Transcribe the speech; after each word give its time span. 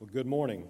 Well, 0.00 0.08
good 0.10 0.26
morning. 0.26 0.66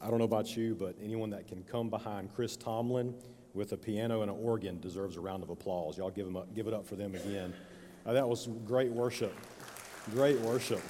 I 0.00 0.08
don't 0.08 0.18
know 0.18 0.24
about 0.24 0.56
you, 0.56 0.74
but 0.74 0.96
anyone 1.04 1.28
that 1.30 1.46
can 1.46 1.62
come 1.64 1.90
behind 1.90 2.34
Chris 2.34 2.56
Tomlin 2.56 3.14
with 3.52 3.72
a 3.72 3.76
piano 3.76 4.22
and 4.22 4.30
an 4.30 4.38
organ 4.42 4.80
deserves 4.80 5.18
a 5.18 5.20
round 5.20 5.42
of 5.42 5.50
applause. 5.50 5.98
Y'all 5.98 6.10
give, 6.10 6.24
them 6.24 6.34
up, 6.34 6.54
give 6.54 6.66
it 6.66 6.72
up 6.72 6.86
for 6.86 6.96
them 6.96 7.14
again. 7.14 7.52
Uh, 8.06 8.14
that 8.14 8.26
was 8.26 8.48
great 8.64 8.90
worship. 8.90 9.34
Great 10.12 10.40
worship. 10.40 10.80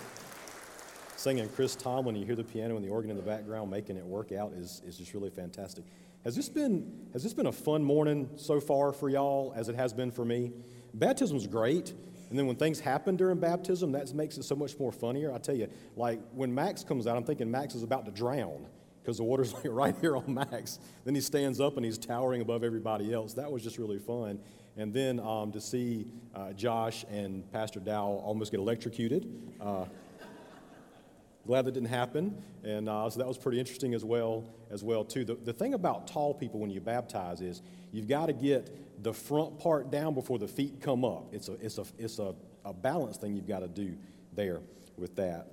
Singing 1.16 1.48
Chris 1.48 1.74
Tomlin, 1.74 2.14
you 2.14 2.24
hear 2.24 2.36
the 2.36 2.44
piano 2.44 2.76
and 2.76 2.84
the 2.84 2.90
organ 2.90 3.10
in 3.10 3.16
the 3.16 3.24
background 3.24 3.68
making 3.68 3.96
it 3.96 4.06
work 4.06 4.30
out 4.30 4.52
is, 4.52 4.82
is 4.86 4.96
just 4.96 5.14
really 5.14 5.30
fantastic. 5.30 5.84
Has 6.22 6.36
this, 6.36 6.48
been, 6.48 7.08
has 7.12 7.24
this 7.24 7.34
been 7.34 7.46
a 7.46 7.52
fun 7.52 7.82
morning 7.82 8.30
so 8.36 8.60
far 8.60 8.92
for 8.92 9.08
y'all 9.08 9.52
as 9.56 9.68
it 9.68 9.74
has 9.74 9.92
been 9.92 10.12
for 10.12 10.24
me? 10.24 10.52
Baptism's 10.94 11.48
great. 11.48 11.92
And 12.32 12.38
then 12.38 12.46
when 12.46 12.56
things 12.56 12.80
happen 12.80 13.14
during 13.14 13.38
baptism, 13.38 13.92
that 13.92 14.14
makes 14.14 14.38
it 14.38 14.44
so 14.44 14.54
much 14.54 14.78
more 14.78 14.90
funnier. 14.90 15.34
I 15.34 15.36
tell 15.36 15.54
you, 15.54 15.68
like 15.96 16.18
when 16.32 16.54
Max 16.54 16.82
comes 16.82 17.06
out, 17.06 17.14
I'm 17.14 17.24
thinking 17.24 17.50
Max 17.50 17.74
is 17.74 17.82
about 17.82 18.06
to 18.06 18.10
drown 18.10 18.64
because 19.02 19.18
the 19.18 19.22
water's 19.22 19.52
like 19.52 19.66
right 19.66 19.94
here 20.00 20.16
on 20.16 20.32
Max. 20.32 20.78
Then 21.04 21.14
he 21.14 21.20
stands 21.20 21.60
up 21.60 21.76
and 21.76 21.84
he's 21.84 21.98
towering 21.98 22.40
above 22.40 22.64
everybody 22.64 23.12
else. 23.12 23.34
That 23.34 23.52
was 23.52 23.62
just 23.62 23.76
really 23.76 23.98
fun. 23.98 24.38
And 24.78 24.94
then 24.94 25.20
um, 25.20 25.52
to 25.52 25.60
see 25.60 26.10
uh, 26.34 26.54
Josh 26.54 27.04
and 27.10 27.52
Pastor 27.52 27.80
Dow 27.80 28.06
almost 28.06 28.50
get 28.50 28.60
electrocuted. 28.60 29.28
Uh, 29.60 29.84
glad 31.46 31.66
that 31.66 31.72
didn't 31.72 31.90
happen, 31.90 32.42
and 32.64 32.88
uh, 32.88 33.10
so 33.10 33.18
that 33.18 33.28
was 33.28 33.36
pretty 33.36 33.60
interesting 33.60 33.92
as 33.92 34.06
well. 34.06 34.42
As 34.70 34.82
well 34.82 35.04
too. 35.04 35.26
The, 35.26 35.34
the 35.34 35.52
thing 35.52 35.74
about 35.74 36.06
tall 36.06 36.32
people 36.32 36.60
when 36.60 36.70
you 36.70 36.80
baptize 36.80 37.42
is 37.42 37.60
you've 37.92 38.08
got 38.08 38.26
to 38.26 38.32
get 38.32 39.02
the 39.02 39.12
front 39.12 39.58
part 39.58 39.90
down 39.90 40.14
before 40.14 40.38
the 40.38 40.48
feet 40.48 40.80
come 40.80 41.04
up. 41.04 41.26
It's 41.32 41.48
a, 41.48 41.52
it's 41.54 41.78
a, 41.78 41.84
it's 41.98 42.18
a, 42.18 42.34
a 42.64 42.72
balance 42.72 43.16
thing 43.18 43.36
you've 43.36 43.48
got 43.48 43.60
to 43.60 43.68
do 43.68 43.94
there 44.34 44.60
with 44.96 45.14
that. 45.16 45.46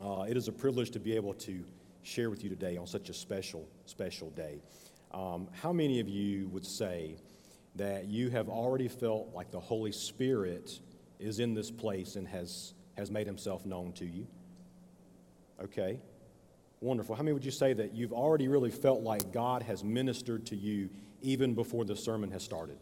Uh, 0.00 0.24
it 0.28 0.36
is 0.36 0.48
a 0.48 0.52
privilege 0.52 0.90
to 0.92 1.00
be 1.00 1.16
able 1.16 1.34
to 1.34 1.64
share 2.02 2.30
with 2.30 2.42
you 2.42 2.48
today 2.48 2.76
on 2.76 2.86
such 2.86 3.10
a 3.10 3.14
special, 3.14 3.68
special 3.86 4.30
day. 4.30 4.62
Um, 5.12 5.48
how 5.52 5.72
many 5.72 6.00
of 6.00 6.08
you 6.08 6.48
would 6.48 6.64
say 6.64 7.16
that 7.76 8.06
you 8.06 8.30
have 8.30 8.48
already 8.48 8.88
felt 8.88 9.30
like 9.34 9.50
the 9.50 9.60
Holy 9.60 9.92
Spirit 9.92 10.80
is 11.18 11.40
in 11.40 11.54
this 11.54 11.70
place 11.70 12.16
and 12.16 12.26
has, 12.28 12.74
has 12.96 13.10
made 13.10 13.26
himself 13.26 13.66
known 13.66 13.92
to 13.92 14.06
you? 14.06 14.26
Okay, 15.62 16.00
wonderful. 16.80 17.14
How 17.14 17.22
many 17.22 17.32
would 17.32 17.44
you 17.44 17.50
say 17.50 17.72
that 17.74 17.94
you've 17.94 18.12
already 18.12 18.48
really 18.48 18.70
felt 18.70 19.02
like 19.02 19.32
God 19.32 19.62
has 19.62 19.84
ministered 19.84 20.46
to 20.46 20.56
you 20.56 20.90
even 21.22 21.54
before 21.54 21.84
the 21.84 21.96
sermon 21.96 22.30
has 22.30 22.42
started. 22.42 22.78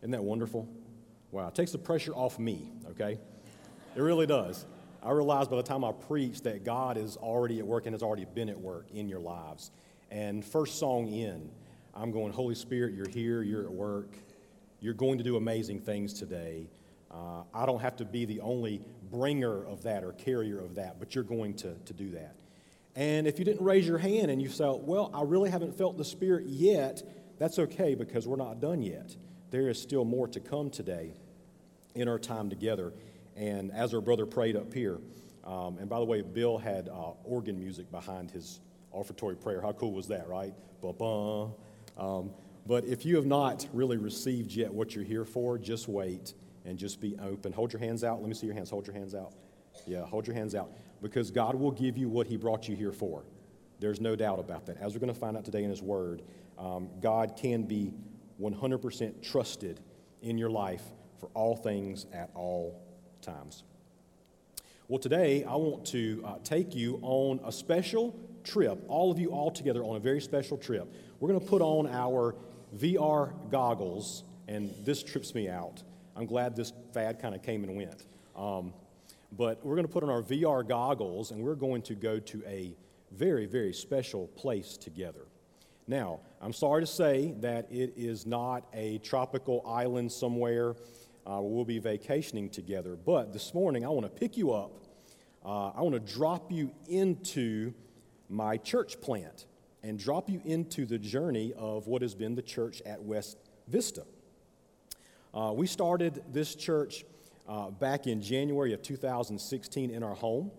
Isn't 0.00 0.10
that 0.12 0.22
wonderful? 0.22 0.68
Wow, 1.30 1.48
it 1.48 1.54
takes 1.54 1.72
the 1.72 1.78
pressure 1.78 2.12
off 2.12 2.38
me, 2.38 2.70
okay? 2.90 3.18
It 3.94 4.00
really 4.00 4.26
does. 4.26 4.66
I 5.02 5.10
realize 5.10 5.48
by 5.48 5.56
the 5.56 5.62
time 5.62 5.84
I 5.84 5.92
preach 5.92 6.42
that 6.42 6.64
God 6.64 6.96
is 6.96 7.16
already 7.16 7.58
at 7.58 7.66
work 7.66 7.86
and 7.86 7.94
has 7.94 8.02
already 8.02 8.24
been 8.24 8.48
at 8.48 8.58
work 8.58 8.86
in 8.92 9.08
your 9.08 9.20
lives. 9.20 9.70
And 10.10 10.44
first 10.44 10.78
song 10.78 11.08
in, 11.08 11.50
I'm 11.94 12.10
going, 12.10 12.32
Holy 12.32 12.54
Spirit, 12.54 12.94
you're 12.94 13.08
here, 13.08 13.42
you're 13.42 13.64
at 13.64 13.72
work, 13.72 14.10
you're 14.80 14.94
going 14.94 15.18
to 15.18 15.24
do 15.24 15.36
amazing 15.36 15.80
things 15.80 16.12
today. 16.12 16.68
Uh, 17.10 17.42
I 17.54 17.66
don't 17.66 17.80
have 17.80 17.96
to 17.96 18.04
be 18.04 18.24
the 18.24 18.40
only 18.40 18.80
bringer 19.10 19.64
of 19.64 19.82
that 19.84 20.04
or 20.04 20.12
carrier 20.12 20.60
of 20.60 20.74
that, 20.76 20.98
but 20.98 21.14
you're 21.14 21.24
going 21.24 21.54
to, 21.54 21.74
to 21.74 21.92
do 21.92 22.10
that. 22.10 22.36
And 22.94 23.26
if 23.26 23.38
you 23.38 23.44
didn't 23.44 23.64
raise 23.64 23.86
your 23.86 23.98
hand 23.98 24.30
and 24.30 24.40
you 24.40 24.48
felt, 24.48 24.82
well, 24.82 25.10
I 25.12 25.22
really 25.22 25.50
haven't 25.50 25.76
felt 25.76 25.98
the 25.98 26.04
Spirit 26.04 26.46
yet, 26.46 27.02
that's 27.38 27.58
okay 27.58 27.94
because 27.94 28.26
we're 28.26 28.36
not 28.36 28.60
done 28.60 28.82
yet. 28.82 29.14
There 29.50 29.68
is 29.68 29.80
still 29.80 30.04
more 30.04 30.26
to 30.28 30.40
come 30.40 30.70
today 30.70 31.12
in 31.94 32.08
our 32.08 32.18
time 32.18 32.48
together. 32.48 32.92
And 33.36 33.70
as 33.72 33.92
our 33.92 34.00
brother 34.00 34.24
prayed 34.24 34.56
up 34.56 34.72
here, 34.72 34.98
um, 35.44 35.78
and 35.78 35.88
by 35.88 35.98
the 35.98 36.04
way, 36.04 36.22
Bill 36.22 36.58
had 36.58 36.88
uh, 36.88 37.12
organ 37.22 37.58
music 37.58 37.90
behind 37.90 38.30
his 38.30 38.60
offertory 38.92 39.36
prayer. 39.36 39.60
How 39.60 39.72
cool 39.72 39.92
was 39.92 40.08
that, 40.08 40.26
right? 40.28 40.54
Ba-ba. 40.80 41.50
Um, 41.98 42.30
but 42.66 42.84
if 42.84 43.04
you 43.04 43.16
have 43.16 43.26
not 43.26 43.66
really 43.72 43.96
received 43.96 44.52
yet 44.52 44.72
what 44.72 44.94
you're 44.94 45.04
here 45.04 45.24
for, 45.24 45.58
just 45.58 45.86
wait 45.86 46.34
and 46.66 46.78
just 46.78 47.00
be 47.00 47.16
open. 47.22 47.52
Hold 47.52 47.72
your 47.72 47.80
hands 47.80 48.04
out. 48.04 48.20
Let 48.20 48.28
me 48.28 48.34
see 48.34 48.46
your 48.46 48.54
hands. 48.54 48.70
Hold 48.70 48.86
your 48.86 48.94
hands 48.94 49.14
out. 49.14 49.32
Yeah, 49.86 50.04
hold 50.04 50.26
your 50.26 50.34
hands 50.34 50.54
out 50.54 50.70
because 51.00 51.30
God 51.30 51.54
will 51.54 51.70
give 51.70 51.96
you 51.96 52.08
what 52.08 52.26
He 52.26 52.36
brought 52.36 52.68
you 52.68 52.76
here 52.76 52.92
for. 52.92 53.24
There's 53.78 54.00
no 54.00 54.16
doubt 54.16 54.38
about 54.38 54.66
that. 54.66 54.78
As 54.78 54.94
we're 54.94 55.00
going 55.00 55.12
to 55.12 55.18
find 55.18 55.36
out 55.36 55.44
today 55.44 55.62
in 55.62 55.70
His 55.70 55.82
Word, 55.82 56.22
um, 56.58 56.88
God 57.00 57.36
can 57.36 57.62
be 57.62 57.92
100% 58.40 59.22
trusted 59.22 59.80
in 60.22 60.38
your 60.38 60.50
life 60.50 60.82
for 61.20 61.28
all 61.34 61.56
things 61.56 62.06
at 62.12 62.30
all 62.34 62.82
times. 63.20 63.64
Well, 64.88 64.98
today 64.98 65.44
I 65.44 65.56
want 65.56 65.84
to 65.86 66.22
uh, 66.24 66.34
take 66.44 66.74
you 66.74 66.98
on 67.02 67.40
a 67.44 67.52
special 67.52 68.18
trip, 68.44 68.84
all 68.88 69.10
of 69.10 69.18
you 69.18 69.32
all 69.32 69.50
together 69.50 69.82
on 69.82 69.96
a 69.96 70.00
very 70.00 70.20
special 70.20 70.56
trip. 70.56 70.92
We're 71.18 71.28
going 71.28 71.40
to 71.40 71.46
put 71.46 71.60
on 71.60 71.88
our 71.88 72.36
VR 72.76 73.32
goggles, 73.50 74.22
and 74.48 74.72
this 74.84 75.02
trips 75.02 75.34
me 75.34 75.48
out. 75.48 75.82
I'm 76.16 76.26
glad 76.26 76.56
this 76.56 76.72
fad 76.94 77.20
kind 77.20 77.34
of 77.34 77.42
came 77.42 77.62
and 77.64 77.76
went. 77.76 78.06
Um, 78.34 78.72
but 79.32 79.64
we're 79.64 79.74
going 79.74 79.86
to 79.86 79.92
put 79.92 80.02
on 80.02 80.10
our 80.10 80.22
VR 80.22 80.66
goggles 80.66 81.30
and 81.30 81.42
we're 81.42 81.54
going 81.54 81.82
to 81.82 81.94
go 81.94 82.18
to 82.18 82.42
a 82.46 82.74
very, 83.12 83.46
very 83.46 83.72
special 83.72 84.28
place 84.28 84.76
together. 84.76 85.26
Now, 85.86 86.20
I'm 86.40 86.52
sorry 86.52 86.82
to 86.82 86.86
say 86.86 87.34
that 87.40 87.70
it 87.70 87.92
is 87.96 88.26
not 88.26 88.66
a 88.72 88.98
tropical 88.98 89.62
island 89.66 90.10
somewhere 90.10 90.74
uh, 91.26 91.40
we'll 91.40 91.64
be 91.64 91.80
vacationing 91.80 92.48
together, 92.48 92.96
but 92.96 93.32
this 93.32 93.52
morning 93.52 93.84
I 93.84 93.88
want 93.88 94.06
to 94.06 94.20
pick 94.20 94.36
you 94.36 94.52
up. 94.52 94.70
Uh, 95.44 95.70
I 95.70 95.82
want 95.82 95.94
to 95.94 96.14
drop 96.14 96.52
you 96.52 96.70
into 96.88 97.74
my 98.28 98.56
church 98.56 99.00
plant 99.00 99.46
and 99.82 99.98
drop 99.98 100.30
you 100.30 100.40
into 100.44 100.86
the 100.86 100.98
journey 100.98 101.52
of 101.56 101.88
what 101.88 102.02
has 102.02 102.14
been 102.14 102.36
the 102.36 102.42
church 102.42 102.80
at 102.86 103.02
West 103.02 103.38
Vista. 103.66 104.04
Uh, 105.36 105.52
we 105.52 105.66
started 105.66 106.22
this 106.32 106.54
church 106.54 107.04
uh, 107.46 107.68
back 107.68 108.06
in 108.06 108.22
January 108.22 108.72
of 108.72 108.80
2016 108.80 109.90
in 109.90 110.02
our 110.02 110.14
home. 110.14 110.50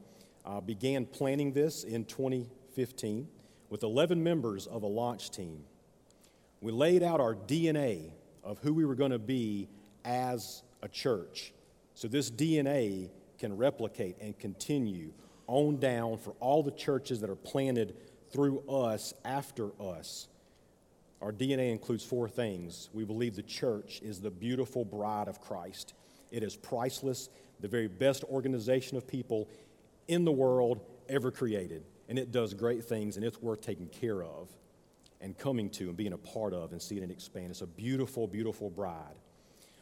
Uh, 0.45 0.61
began 0.61 1.03
planning 1.03 1.51
this 1.51 1.83
in 1.83 2.05
2015 2.05 3.27
with 3.71 3.81
11 3.81 4.23
members 4.23 4.67
of 4.67 4.83
a 4.83 4.88
launch 4.88 5.31
team. 5.31 5.63
We 6.61 6.71
laid 6.71 7.01
out 7.01 7.19
our 7.19 7.33
DNA 7.33 8.11
of 8.43 8.59
who 8.59 8.71
we 8.71 8.85
were 8.85 8.93
going 8.93 9.09
to 9.09 9.17
be 9.17 9.67
as 10.05 10.61
a 10.83 10.88
church. 10.88 11.53
So 11.95 12.07
this 12.07 12.29
DNA 12.29 13.09
can 13.39 13.57
replicate 13.57 14.17
and 14.21 14.38
continue 14.38 15.11
on 15.47 15.77
down 15.77 16.19
for 16.19 16.35
all 16.39 16.61
the 16.61 16.69
churches 16.69 17.19
that 17.21 17.31
are 17.31 17.35
planted 17.35 17.95
through 18.31 18.59
us 18.69 19.15
after 19.25 19.71
us. 19.81 20.27
Our 21.22 21.31
DNA 21.31 21.72
includes 21.72 22.03
four 22.03 22.29
things. 22.29 22.89
We 22.94 23.03
believe 23.03 23.35
the 23.35 23.44
church 23.44 24.01
is 24.03 24.22
the 24.22 24.29
beautiful 24.29 24.85
bride 24.85 25.28
of 25.28 25.41
Christ. 25.41 25.94
It 26.31 26.44
is 26.44 26.55
priceless, 26.55 27.29
the 27.59 27.67
very 27.67 27.88
best 27.88 28.23
organization 28.25 28.97
of 28.97 29.07
people 29.07 29.50
in 30.07 30.25
the 30.25 30.31
world 30.31 30.81
ever 31.09 31.31
created. 31.31 31.83
And 32.09 32.19
it 32.19 32.31
does 32.31 32.53
great 32.53 32.85
things, 32.85 33.17
and 33.17 33.25
it's 33.25 33.41
worth 33.41 33.61
taking 33.61 33.88
care 33.88 34.23
of 34.23 34.50
and 35.19 35.38
coming 35.38 35.69
to 35.72 35.88
and 35.88 35.97
being 35.97 36.13
a 36.13 36.17
part 36.17 36.53
of 36.53 36.72
and 36.72 36.81
seeing 36.81 37.03
it 37.03 37.11
expand. 37.11 37.50
It's 37.50 37.61
a 37.61 37.67
beautiful, 37.67 38.27
beautiful 38.27 38.69
bride. 38.69 39.16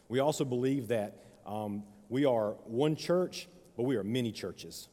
We 0.07 0.19
also 0.19 0.45
believe 0.45 0.87
that 0.87 1.17
um, 1.45 1.83
we 2.09 2.25
are 2.25 2.51
one 2.65 2.95
church, 2.95 3.47
but 3.75 3.83
we 3.83 3.97
are 3.97 4.03
many 4.03 4.31
churches. 4.31 4.87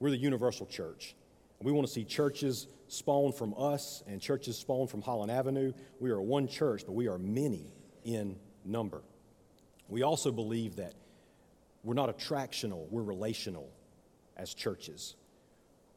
We're 0.00 0.10
the 0.10 0.16
universal 0.16 0.66
church. 0.66 1.14
We 1.60 1.72
want 1.72 1.86
to 1.86 1.92
see 1.92 2.04
churches 2.04 2.68
spawn 2.88 3.32
from 3.32 3.54
us 3.56 4.02
and 4.06 4.20
churches 4.20 4.58
spawned 4.58 4.90
from 4.90 5.02
Holland 5.02 5.30
Avenue. 5.30 5.72
We 6.00 6.10
are 6.10 6.20
one 6.20 6.48
church, 6.48 6.82
but 6.84 6.92
we 6.92 7.08
are 7.08 7.18
many 7.18 7.72
in 8.04 8.36
number. 8.64 9.02
We 9.88 10.02
also 10.02 10.32
believe 10.32 10.76
that 10.76 10.94
we're 11.84 11.94
not 11.94 12.16
attractional, 12.16 12.90
we're 12.90 13.02
relational 13.02 13.70
as 14.36 14.52
churches. 14.54 15.14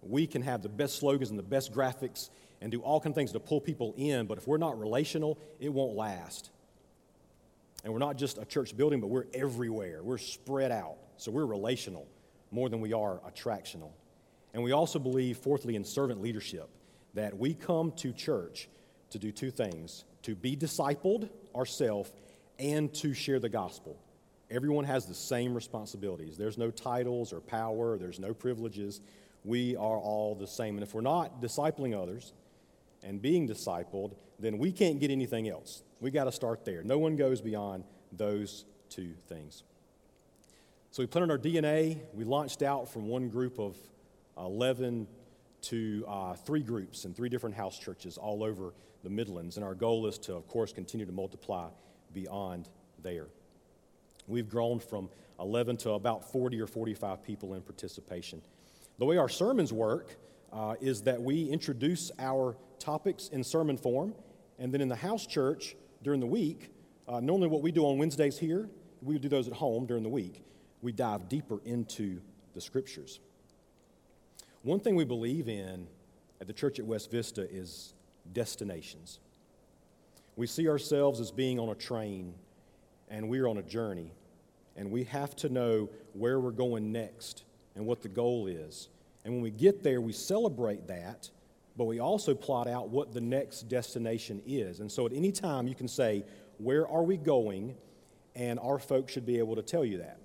We 0.02 0.28
can 0.28 0.42
have 0.42 0.62
the 0.62 0.70
best 0.70 0.98
slogans 0.98 1.30
and 1.30 1.38
the 1.38 1.44
best 1.44 1.74
graphics 1.74 2.30
and 2.62 2.72
do 2.72 2.82
all 2.82 3.00
kinds 3.00 3.12
of 3.12 3.16
things 3.16 3.32
to 3.32 3.40
pull 3.40 3.60
people 3.60 3.94
in, 3.98 4.28
but 4.28 4.38
if 4.38 4.48
we're 4.48 4.58
not 4.58 4.80
relational, 4.80 5.38
it 5.60 5.70
won't 5.70 5.96
last. 5.96 6.52
And 7.84 7.92
we're 7.92 8.00
not 8.00 8.18
just 8.18 8.38
a 8.38 8.46
church 8.46 8.78
building, 8.78 9.02
but 9.02 9.08
we're 9.08 9.26
everywhere. 9.34 10.02
We're 10.04 10.20
spread 10.20 10.72
out. 10.72 10.98
So 11.18 11.32
we're 11.32 11.46
relational 11.46 12.08
more 12.52 12.70
than 12.70 12.82
we 12.82 12.94
are 12.94 13.20
attractional. 13.28 13.92
And 14.54 14.64
we 14.64 14.72
also 14.72 15.00
believe, 15.00 15.38
fourthly, 15.38 15.76
in 15.76 15.84
servant 15.84 16.22
leadership, 16.22 16.70
that 17.14 17.38
we 17.38 17.54
come 17.54 17.92
to 17.94 18.12
church 18.14 18.70
to 19.10 19.20
do 19.20 19.32
two 19.32 19.52
things 19.52 20.06
to 20.24 20.36
be 20.36 20.56
discipled 20.56 21.30
ourselves 21.56 22.12
and 22.60 22.94
to 22.94 23.14
share 23.14 23.40
the 23.40 23.50
gospel. 23.50 23.98
Everyone 24.50 24.86
has 24.86 25.06
the 25.06 25.16
same 25.16 25.56
responsibilities. 25.56 26.38
There's 26.38 26.58
no 26.58 26.72
titles 26.72 27.34
or 27.34 27.40
power, 27.40 27.98
there's 27.98 28.20
no 28.20 28.34
privileges. 28.34 29.02
We 29.44 29.76
are 29.76 29.98
all 29.98 30.36
the 30.36 30.48
same. 30.48 30.76
And 30.76 30.84
if 30.84 30.94
we're 30.94 31.02
not 31.02 31.42
discipling 31.42 32.00
others 32.00 32.34
and 33.04 33.22
being 33.22 33.48
discipled, 33.48 34.14
then 34.40 34.60
we 34.60 34.72
can't 34.72 35.00
get 35.00 35.10
anything 35.10 35.50
else. 35.50 35.82
We 36.00 36.12
got 36.12 36.26
to 36.26 36.32
start 36.32 36.66
there. 36.66 36.84
No 36.84 37.00
one 37.00 37.16
goes 37.16 37.42
beyond 37.42 37.84
those 38.12 38.66
two 38.90 39.14
things. 39.28 39.64
So 40.92 41.04
we 41.04 41.22
on 41.22 41.32
our 41.32 41.38
DNA. 41.38 42.00
We 42.14 42.26
launched 42.26 42.62
out 42.62 42.92
from 42.92 43.08
one 43.08 43.30
group 43.30 43.58
of 43.58 43.78
11 44.38 45.08
to 45.62 46.06
uh, 46.08 46.34
three 46.34 46.62
groups 46.62 47.06
and 47.06 47.16
three 47.16 47.30
different 47.30 47.56
house 47.56 47.78
churches 47.78 48.18
all 48.18 48.44
over 48.44 48.74
the 49.04 49.10
Midlands. 49.10 49.58
And 49.58 49.66
our 49.66 49.76
goal 49.76 50.08
is 50.08 50.18
to, 50.20 50.36
of 50.36 50.48
course, 50.48 50.74
continue 50.74 51.06
to 51.06 51.12
multiply 51.12 51.70
beyond 52.14 52.70
there. 53.02 53.28
We've 54.28 54.50
grown 54.50 54.80
from 54.80 55.10
11 55.40 55.78
to 55.78 55.92
about 55.92 56.32
40 56.32 56.62
or 56.62 56.68
45 56.68 57.24
people 57.24 57.54
in 57.54 57.62
participation. 57.62 58.42
The 59.00 59.06
way 59.06 59.18
our 59.18 59.30
sermons 59.30 59.74
work 59.74 60.16
uh, 60.54 60.76
is 60.82 61.02
that 61.04 61.22
we 61.22 61.46
introduce 61.50 62.12
our 62.20 62.56
topics 62.80 63.30
in 63.30 63.44
sermon 63.44 63.78
form, 63.78 64.14
and 64.60 64.74
then 64.74 64.82
in 64.82 64.90
the 64.90 64.96
house 64.96 65.26
church 65.26 65.76
during 66.04 66.20
the 66.20 66.28
week, 66.28 66.72
uh, 67.08 67.20
normally 67.20 67.48
what 67.48 67.62
we 67.62 67.72
do 67.72 67.86
on 67.86 67.98
Wednesdays 67.98 68.38
here, 68.38 68.70
we 69.02 69.18
do 69.18 69.28
those 69.28 69.48
at 69.48 69.54
home 69.54 69.86
during 69.86 70.04
the 70.04 70.10
week. 70.10 70.44
We 70.82 70.92
dive 70.92 71.30
deeper 71.30 71.60
into 71.66 72.22
the 72.54 72.62
scriptures. 72.62 73.20
One 74.64 74.80
thing 74.80 74.96
we 74.96 75.06
believe 75.06 75.50
in 75.50 75.88
at 76.40 76.46
the 76.46 76.54
church 76.54 76.78
at 76.78 76.86
West 76.86 77.10
Vista 77.10 77.50
is 77.50 77.94
destinations. 78.32 79.20
We 80.36 80.46
see 80.46 80.70
ourselves 80.70 81.20
as 81.20 81.32
being 81.32 81.60
on 81.60 81.70
a 81.70 81.76
train 81.76 82.36
and 83.10 83.28
we're 83.28 83.48
on 83.48 83.58
a 83.58 83.64
journey, 83.64 84.14
and 84.78 84.90
we 84.90 85.04
have 85.06 85.36
to 85.38 85.50
know 85.50 85.90
where 86.14 86.40
we're 86.40 86.52
going 86.52 86.92
next 86.92 87.44
and 87.76 87.86
what 87.86 88.02
the 88.02 88.08
goal 88.08 88.48
is. 88.48 88.88
And 89.26 89.34
when 89.34 89.44
we 89.44 89.52
get 89.52 89.84
there, 89.84 90.00
we 90.00 90.14
celebrate 90.14 90.88
that, 90.88 91.30
but 91.76 91.86
we 91.86 92.00
also 92.00 92.34
plot 92.34 92.68
out 92.68 92.90
what 92.90 93.14
the 93.14 93.20
next 93.20 93.64
destination 93.64 94.42
is. 94.46 94.80
And 94.80 94.90
so 94.90 95.06
at 95.06 95.12
any 95.12 95.32
time, 95.32 95.68
you 95.68 95.76
can 95.76 95.88
say, 95.88 96.24
Where 96.58 96.88
are 96.88 97.04
we 97.04 97.18
going? 97.18 97.76
And 98.36 98.60
our 98.60 98.80
folks 98.80 99.12
should 99.12 99.26
be 99.26 99.40
able 99.40 99.56
to 99.58 99.62
tell 99.62 99.84
you 99.84 99.98
that. 99.98 100.20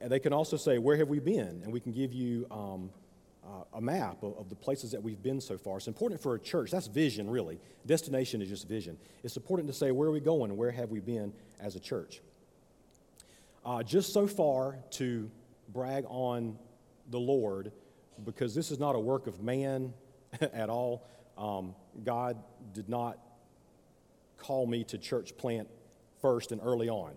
And 0.00 0.10
they 0.10 0.18
can 0.18 0.34
also 0.34 0.56
say, 0.58 0.76
Where 0.78 0.96
have 0.96 1.08
we 1.08 1.18
been? 1.18 1.62
And 1.64 1.72
we 1.72 1.80
can 1.80 1.92
give 1.92 2.12
you 2.12 2.46
um, 2.50 2.90
uh, 3.46 3.62
a 3.74 3.80
map 3.80 4.22
of, 4.22 4.36
of, 4.38 4.48
the 4.48 4.56
places 4.56 4.90
that 4.90 5.02
we've 5.02 5.22
been 5.22 5.40
so 5.40 5.56
far. 5.56 5.76
It's 5.76 5.86
important 5.86 6.20
for 6.20 6.34
a 6.34 6.38
church. 6.38 6.70
That's 6.70 6.88
vision, 6.88 7.30
really. 7.30 7.60
Destination 7.86 8.42
is 8.42 8.48
just 8.48 8.66
vision. 8.66 8.98
It's 9.22 9.36
important 9.36 9.68
to 9.68 9.74
say, 9.74 9.92
Where 9.92 10.08
are 10.08 10.12
we 10.12 10.20
going 10.20 10.50
and 10.50 10.58
where 10.58 10.70
have 10.70 10.90
we 10.90 11.00
been 11.00 11.32
as 11.60 11.76
a 11.76 11.80
church? 11.80 12.20
Uh, 13.64 13.82
just 13.82 14.12
so 14.12 14.26
far 14.26 14.78
to 14.92 15.30
brag 15.68 16.04
on 16.08 16.58
the 17.10 17.18
Lord, 17.18 17.72
because 18.24 18.54
this 18.54 18.70
is 18.70 18.78
not 18.78 18.96
a 18.96 19.00
work 19.00 19.26
of 19.26 19.42
man 19.42 19.92
at 20.40 20.68
all. 20.68 21.06
Um, 21.38 21.74
God 22.02 22.42
did 22.72 22.88
not 22.88 23.18
call 24.38 24.66
me 24.66 24.84
to 24.84 24.98
church 24.98 25.36
plant 25.36 25.68
first 26.20 26.52
and 26.52 26.60
early 26.64 26.88
on. 26.88 27.12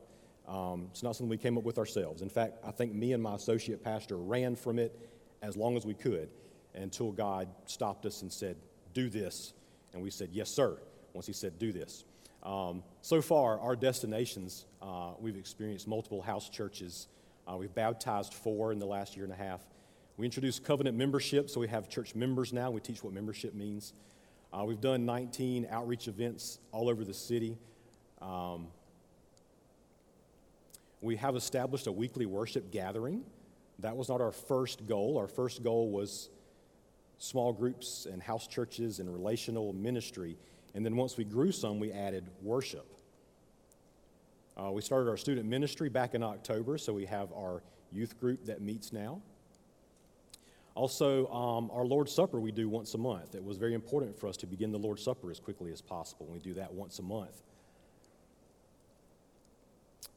Um, 0.47 0.87
it's 0.91 1.03
not 1.03 1.15
something 1.15 1.29
we 1.29 1.37
came 1.37 1.57
up 1.57 1.63
with 1.63 1.77
ourselves. 1.77 2.21
In 2.21 2.29
fact, 2.29 2.57
I 2.65 2.71
think 2.71 2.93
me 2.93 3.13
and 3.13 3.21
my 3.21 3.35
associate 3.35 3.83
pastor 3.83 4.17
ran 4.17 4.55
from 4.55 4.79
it 4.79 4.97
as 5.41 5.55
long 5.55 5.77
as 5.77 5.85
we 5.85 5.93
could 5.93 6.29
until 6.75 7.11
God 7.11 7.47
stopped 7.65 8.05
us 8.05 8.21
and 8.21 8.31
said, 8.31 8.57
Do 8.93 9.09
this. 9.09 9.53
And 9.93 10.01
we 10.01 10.09
said, 10.09 10.29
Yes, 10.31 10.49
sir, 10.49 10.77
once 11.13 11.27
He 11.27 11.33
said, 11.33 11.59
Do 11.59 11.71
this. 11.71 12.05
Um, 12.43 12.83
so 13.01 13.21
far, 13.21 13.59
our 13.59 13.75
destinations, 13.75 14.65
uh, 14.81 15.11
we've 15.19 15.35
experienced 15.35 15.87
multiple 15.87 16.21
house 16.21 16.49
churches. 16.49 17.07
Uh, 17.47 17.57
we've 17.57 17.73
baptized 17.73 18.33
four 18.33 18.71
in 18.71 18.79
the 18.79 18.85
last 18.85 19.15
year 19.15 19.25
and 19.25 19.33
a 19.33 19.37
half. 19.37 19.61
We 20.17 20.25
introduced 20.25 20.63
covenant 20.63 20.97
membership, 20.97 21.49
so 21.49 21.59
we 21.59 21.67
have 21.67 21.89
church 21.89 22.15
members 22.15 22.53
now. 22.53 22.71
We 22.71 22.81
teach 22.81 23.03
what 23.03 23.13
membership 23.13 23.53
means. 23.53 23.93
Uh, 24.51 24.63
we've 24.65 24.81
done 24.81 25.05
19 25.05 25.67
outreach 25.69 26.07
events 26.07 26.59
all 26.71 26.89
over 26.89 27.03
the 27.03 27.13
city. 27.13 27.57
Um, 28.21 28.67
we 31.01 31.15
have 31.15 31.35
established 31.35 31.87
a 31.87 31.91
weekly 31.91 32.25
worship 32.25 32.71
gathering. 32.71 33.23
That 33.81 33.95
was 33.95 34.09
not 34.09 34.21
our 34.21 34.31
first 34.31 34.85
goal. 34.87 35.17
Our 35.17 35.27
first 35.27 35.63
goal 35.63 35.89
was 35.89 36.29
small 37.17 37.53
groups 37.53 38.07
and 38.11 38.21
house 38.21 38.47
churches 38.47 38.99
and 38.99 39.11
relational 39.11 39.73
ministry. 39.73 40.37
And 40.73 40.85
then 40.85 40.95
once 40.95 41.17
we 41.17 41.23
grew 41.23 41.51
some, 41.51 41.79
we 41.79 41.91
added 41.91 42.29
worship. 42.41 42.85
Uh, 44.57 44.71
we 44.71 44.81
started 44.81 45.09
our 45.09 45.17
student 45.17 45.47
ministry 45.47 45.89
back 45.89 46.13
in 46.13 46.23
October, 46.23 46.77
so 46.77 46.93
we 46.93 47.05
have 47.05 47.31
our 47.31 47.63
youth 47.91 48.19
group 48.19 48.45
that 48.45 48.61
meets 48.61 48.91
now. 48.91 49.21
Also, 50.75 51.27
um, 51.27 51.71
our 51.73 51.85
Lord's 51.85 52.13
Supper 52.13 52.39
we 52.39 52.51
do 52.51 52.69
once 52.69 52.93
a 52.93 52.97
month. 52.97 53.35
It 53.35 53.43
was 53.43 53.57
very 53.57 53.73
important 53.73 54.17
for 54.17 54.27
us 54.27 54.37
to 54.37 54.47
begin 54.47 54.71
the 54.71 54.77
Lord's 54.77 55.03
Supper 55.03 55.31
as 55.31 55.39
quickly 55.39 55.71
as 55.71 55.81
possible. 55.81 56.27
We 56.31 56.39
do 56.39 56.53
that 56.55 56.73
once 56.73 56.99
a 56.99 57.03
month 57.03 57.41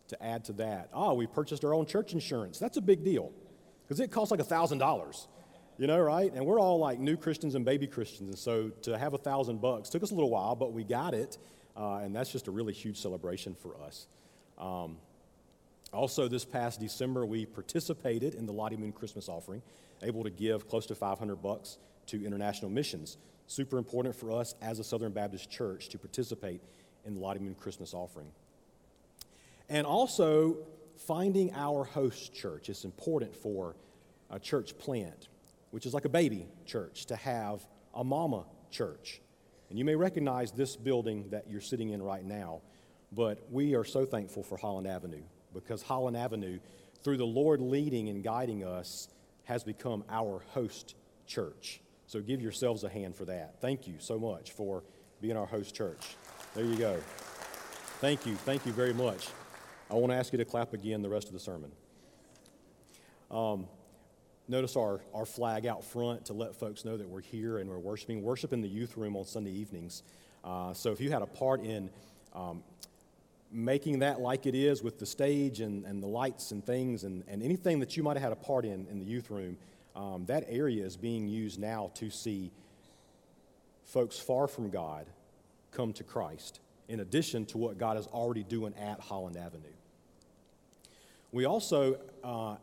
to 0.08 0.22
add 0.22 0.44
to 0.44 0.52
that. 0.52 0.90
Ah, 0.92 1.12
we 1.14 1.26
purchased 1.26 1.64
our 1.64 1.72
own 1.72 1.86
church 1.86 2.12
insurance. 2.12 2.58
That's 2.58 2.76
a 2.76 2.82
big 2.82 3.02
deal 3.02 3.32
because 3.92 4.00
it 4.00 4.10
costs 4.10 4.30
like 4.30 4.40
a 4.40 4.44
$1,000, 4.44 5.26
you 5.76 5.86
know, 5.86 5.98
right? 6.00 6.32
And 6.32 6.46
we're 6.46 6.58
all 6.58 6.78
like 6.78 6.98
new 6.98 7.14
Christians 7.14 7.54
and 7.54 7.62
baby 7.62 7.86
Christians. 7.86 8.30
And 8.30 8.38
so 8.38 8.70
to 8.84 8.96
have 8.96 9.12
a 9.12 9.18
thousand 9.18 9.60
bucks 9.60 9.90
took 9.90 10.02
us 10.02 10.12
a 10.12 10.14
little 10.14 10.30
while, 10.30 10.56
but 10.56 10.72
we 10.72 10.82
got 10.82 11.12
it. 11.12 11.36
Uh, 11.76 11.96
and 11.96 12.16
that's 12.16 12.32
just 12.32 12.48
a 12.48 12.50
really 12.50 12.72
huge 12.72 12.98
celebration 12.98 13.54
for 13.54 13.76
us. 13.82 14.06
Um, 14.56 14.96
also, 15.92 16.26
this 16.26 16.42
past 16.42 16.80
December, 16.80 17.26
we 17.26 17.44
participated 17.44 18.34
in 18.34 18.46
the 18.46 18.52
Lottie 18.52 18.78
Moon 18.78 18.92
Christmas 18.92 19.28
offering, 19.28 19.60
able 20.02 20.24
to 20.24 20.30
give 20.30 20.70
close 20.70 20.86
to 20.86 20.94
500 20.94 21.36
bucks 21.42 21.76
to 22.06 22.24
international 22.24 22.70
missions. 22.70 23.18
Super 23.46 23.76
important 23.76 24.16
for 24.16 24.32
us 24.32 24.54
as 24.62 24.78
a 24.78 24.84
Southern 24.84 25.12
Baptist 25.12 25.50
church 25.50 25.90
to 25.90 25.98
participate 25.98 26.62
in 27.04 27.12
the 27.12 27.20
Lottie 27.20 27.40
Moon 27.40 27.56
Christmas 27.60 27.92
offering. 27.92 28.28
And 29.68 29.86
also, 29.86 30.56
finding 31.06 31.52
our 31.54 31.84
host 31.84 32.34
church 32.34 32.68
is 32.68 32.84
important 32.84 33.34
for 33.34 33.76
a 34.30 34.38
church 34.38 34.76
plant, 34.78 35.28
which 35.70 35.86
is 35.86 35.94
like 35.94 36.04
a 36.04 36.08
baby 36.08 36.48
church, 36.64 37.06
to 37.06 37.16
have 37.16 37.66
a 37.94 38.04
mama 38.04 38.44
church. 38.70 39.20
And 39.70 39.78
you 39.78 39.84
may 39.84 39.96
recognize 39.96 40.52
this 40.52 40.76
building 40.76 41.30
that 41.30 41.48
you're 41.48 41.60
sitting 41.60 41.90
in 41.90 42.02
right 42.02 42.24
now, 42.24 42.62
but 43.10 43.46
we 43.50 43.74
are 43.74 43.84
so 43.84 44.04
thankful 44.04 44.42
for 44.42 44.56
Holland 44.56 44.86
Avenue 44.86 45.22
because 45.54 45.82
Holland 45.82 46.16
Avenue, 46.16 46.58
through 47.02 47.16
the 47.16 47.26
Lord 47.26 47.60
leading 47.60 48.08
and 48.08 48.22
guiding 48.22 48.64
us, 48.64 49.08
has 49.44 49.64
become 49.64 50.04
our 50.08 50.42
host 50.50 50.94
church. 51.26 51.80
So 52.06 52.20
give 52.20 52.40
yourselves 52.40 52.84
a 52.84 52.88
hand 52.88 53.16
for 53.16 53.24
that. 53.26 53.60
Thank 53.60 53.86
you 53.86 53.94
so 53.98 54.18
much 54.18 54.52
for 54.52 54.84
being 55.20 55.36
our 55.36 55.46
host 55.46 55.74
church. 55.74 56.16
There 56.54 56.64
you 56.64 56.76
go. 56.76 56.98
Thank 58.00 58.26
you. 58.26 58.34
Thank 58.34 58.66
you 58.66 58.72
very 58.72 58.92
much. 58.92 59.28
I 59.92 59.96
want 59.96 60.10
to 60.10 60.16
ask 60.16 60.32
you 60.32 60.38
to 60.38 60.46
clap 60.46 60.72
again 60.72 61.02
the 61.02 61.10
rest 61.10 61.26
of 61.26 61.34
the 61.34 61.38
sermon. 61.38 61.70
Um, 63.30 63.66
notice 64.48 64.74
our, 64.74 65.02
our 65.12 65.26
flag 65.26 65.66
out 65.66 65.84
front 65.84 66.24
to 66.26 66.32
let 66.32 66.54
folks 66.54 66.86
know 66.86 66.96
that 66.96 67.06
we're 67.06 67.20
here 67.20 67.58
and 67.58 67.68
we're 67.68 67.78
worshiping. 67.78 68.22
Worship 68.22 68.54
in 68.54 68.62
the 68.62 68.68
youth 68.68 68.96
room 68.96 69.16
on 69.16 69.26
Sunday 69.26 69.50
evenings. 69.50 70.02
Uh, 70.42 70.72
so 70.72 70.92
if 70.92 71.00
you 71.00 71.10
had 71.10 71.20
a 71.20 71.26
part 71.26 71.60
in 71.60 71.90
um, 72.34 72.62
making 73.50 73.98
that 73.98 74.18
like 74.18 74.46
it 74.46 74.54
is 74.54 74.82
with 74.82 74.98
the 74.98 75.04
stage 75.04 75.60
and, 75.60 75.84
and 75.84 76.02
the 76.02 76.06
lights 76.06 76.52
and 76.52 76.64
things 76.64 77.04
and, 77.04 77.22
and 77.28 77.42
anything 77.42 77.78
that 77.80 77.94
you 77.94 78.02
might 78.02 78.16
have 78.16 78.22
had 78.22 78.32
a 78.32 78.36
part 78.36 78.64
in 78.64 78.86
in 78.90 78.98
the 78.98 79.04
youth 79.04 79.30
room, 79.30 79.58
um, 79.94 80.24
that 80.24 80.44
area 80.48 80.86
is 80.86 80.96
being 80.96 81.28
used 81.28 81.60
now 81.60 81.90
to 81.96 82.08
see 82.08 82.50
folks 83.84 84.18
far 84.18 84.48
from 84.48 84.70
God 84.70 85.04
come 85.70 85.92
to 85.92 86.02
Christ, 86.02 86.60
in 86.92 87.00
addition 87.00 87.46
to 87.46 87.56
what 87.56 87.78
God 87.78 87.96
is 87.96 88.06
already 88.08 88.44
doing 88.44 88.74
at 88.74 89.00
Holland 89.00 89.38
Avenue. 89.38 89.72
We 91.32 91.46
also, 91.46 91.98
uh, 92.22 92.56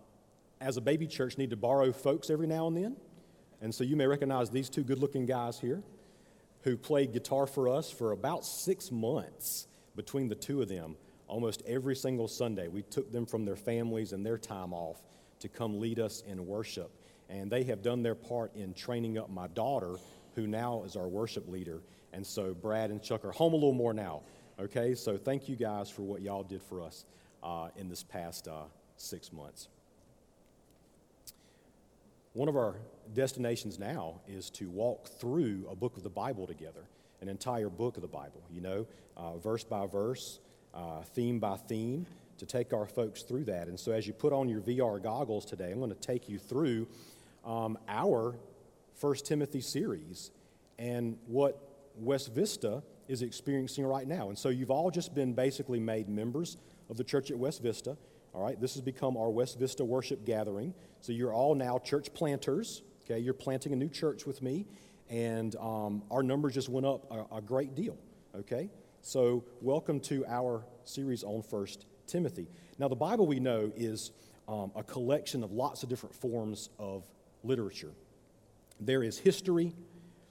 as 0.62 0.78
a 0.78 0.82
baby 0.82 1.08
church, 1.08 1.40
need 1.40 1.50
to 1.50 1.56
borrow 1.56 1.92
folks 1.92 2.30
every 2.30 2.46
now 2.46 2.68
and 2.68 2.78
then. 2.78 2.96
And 3.60 3.74
so 3.74 3.84
you 3.84 3.96
may 3.96 4.06
recognize 4.06 4.52
these 4.52 4.70
two 4.70 4.84
good 4.84 5.00
looking 5.00 5.26
guys 5.26 5.60
here 5.60 5.82
who 6.62 6.78
played 6.78 7.12
guitar 7.12 7.48
for 7.48 7.68
us 7.68 7.90
for 7.90 8.12
about 8.12 8.46
six 8.46 8.92
months 8.92 9.66
between 9.96 10.28
the 10.28 10.36
two 10.36 10.62
of 10.62 10.70
them 10.70 10.96
almost 11.28 11.64
every 11.66 11.96
single 11.96 12.28
Sunday. 12.28 12.68
We 12.68 12.84
took 12.84 13.12
them 13.12 13.26
from 13.26 13.46
their 13.46 13.56
families 13.56 14.14
and 14.14 14.24
their 14.24 14.38
time 14.38 14.74
off 14.74 15.02
to 15.40 15.50
come 15.50 15.80
lead 15.80 16.00
us 16.00 16.22
in 16.28 16.46
worship. 16.46 16.92
And 17.30 17.50
they 17.50 17.64
have 17.64 17.82
done 17.82 18.04
their 18.04 18.16
part 18.16 18.56
in 18.56 18.76
training 18.76 19.18
up 19.18 19.32
my 19.32 19.48
daughter, 19.48 19.96
who 20.36 20.46
now 20.46 20.84
is 20.84 20.96
our 20.96 21.08
worship 21.08 21.50
leader. 21.50 21.82
And 22.14 22.26
so 22.26 22.54
Brad 22.54 22.90
and 22.90 23.02
Chuck 23.02 23.24
are 23.26 23.32
home 23.32 23.54
a 23.54 23.56
little 23.56 23.74
more 23.74 23.94
now. 23.94 24.22
Okay, 24.60 24.94
so 24.96 25.18
thank 25.18 25.48
you 25.48 25.56
guys 25.56 25.90
for 25.90 26.02
what 26.02 26.22
y'all 26.22 26.44
did 26.44 26.62
for 26.62 26.82
us 26.82 27.06
uh, 27.44 27.70
in 27.78 27.88
this 27.88 28.04
past 28.04 28.48
uh, 28.48 28.64
six 28.98 29.32
months. 29.32 29.70
One 32.34 32.50
of 32.50 32.56
our 32.56 32.76
destinations 33.14 33.80
now 33.80 34.22
is 34.28 34.50
to 34.52 34.70
walk 34.70 35.08
through 35.08 35.66
a 35.72 35.76
book 35.76 35.98
of 35.98 36.04
the 36.04 36.10
Bible 36.10 36.46
together, 36.46 36.82
an 37.22 37.30
entire 37.30 37.70
book 37.70 37.96
of 37.96 38.02
the 38.02 38.08
Bible, 38.08 38.42
you 38.54 38.62
know, 38.62 38.86
uh, 39.18 39.38
verse 39.38 39.64
by 39.64 39.88
verse, 39.88 40.40
uh, 40.74 41.02
theme 41.02 41.40
by 41.40 41.58
theme, 41.58 42.06
to 42.38 42.46
take 42.46 42.72
our 42.74 42.86
folks 42.86 43.24
through 43.24 43.46
that. 43.46 43.68
And 43.68 43.80
so, 43.80 43.92
as 43.92 44.08
you 44.08 44.14
put 44.14 44.32
on 44.32 44.48
your 44.48 44.62
VR 44.62 45.02
goggles 45.02 45.46
today, 45.46 45.72
I'm 45.72 45.80
going 45.80 45.90
to 45.90 45.96
take 45.96 46.30
you 46.30 46.38
through 46.38 46.88
um, 47.46 47.78
our 47.88 48.36
First 48.96 49.26
Timothy 49.26 49.62
series 49.62 50.32
and 50.78 51.18
what 51.28 51.69
West 52.00 52.34
Vista 52.34 52.84
is 53.08 53.22
experiencing 53.22 53.86
right 53.86 54.08
now. 54.08 54.30
And 54.30 54.38
so, 54.38 54.50
you've 54.50 54.72
all 54.72 54.92
just 54.92 55.14
been 55.14 55.34
basically 55.34 55.80
made 55.80 56.10
members 56.10 56.58
of 56.90 56.98
the 56.98 57.04
church 57.04 57.32
at 57.32 57.38
West 57.38 57.62
Vista. 57.62 57.98
All 58.34 58.44
right, 58.44 58.60
this 58.60 58.74
has 58.76 58.82
become 58.82 59.18
our 59.18 59.30
West 59.30 59.58
Vista 59.58 59.84
worship 59.84 60.24
gathering. 60.26 60.74
So 61.02 61.12
you're 61.12 61.34
all 61.34 61.56
now 61.56 61.80
church 61.80 62.14
planters. 62.14 62.84
Okay, 63.04 63.20
you're 63.20 63.34
planting 63.34 63.74
a 63.74 63.76
new 63.76 63.90
church 63.90 64.28
with 64.28 64.44
me, 64.44 64.68
and 65.10 65.56
um, 65.56 66.04
our 66.12 66.22
numbers 66.22 66.54
just 66.54 66.70
went 66.70 66.86
up 66.86 67.12
a, 67.12 67.38
a 67.38 67.42
great 67.42 67.74
deal. 67.74 67.98
Okay, 68.36 68.70
so 69.02 69.44
welcome 69.62 70.00
to 70.02 70.26
our 70.28 70.64
series 70.84 71.24
on 71.24 71.42
First 71.42 71.88
Timothy. 72.06 72.48
Now, 72.78 72.88
the 72.88 72.96
Bible 72.96 73.26
we 73.26 73.40
know 73.40 73.72
is 73.76 74.12
um, 74.48 74.72
a 74.76 74.84
collection 74.84 75.44
of 75.44 75.52
lots 75.52 75.82
of 75.82 75.90
different 75.90 76.14
forms 76.14 76.70
of 76.78 77.04
literature. 77.44 77.92
There 78.80 79.04
is 79.04 79.18
history, 79.18 79.74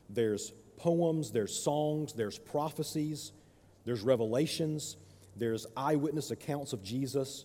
there's 0.09 0.53
poems, 0.79 1.31
there's 1.31 1.55
songs, 1.55 2.13
there's 2.15 2.39
prophecies, 2.39 3.33
there's 3.85 4.03
revelations, 4.03 4.97
there's 5.37 5.67
eyewitness 5.77 6.31
accounts 6.31 6.73
of 6.73 6.83
Jesus, 6.83 7.45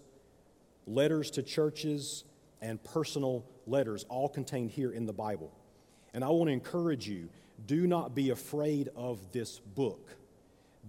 letters 0.88 1.32
to 1.32 1.44
churches, 1.44 2.24
and 2.62 2.82
personal 2.84 3.46
letters, 3.68 4.06
all 4.10 4.30
contained 4.30 4.72
here 4.72 4.92
in 4.92 5.06
the 5.06 5.14
Bible. 5.14 5.52
And 6.14 6.24
I 6.24 6.30
want 6.30 6.48
to 6.48 6.54
encourage 6.54 7.08
you 7.08 7.30
do 7.66 7.88
not 7.88 8.16
be 8.16 8.30
afraid 8.30 8.90
of 8.96 9.32
this 9.32 9.60
book. 9.60 10.10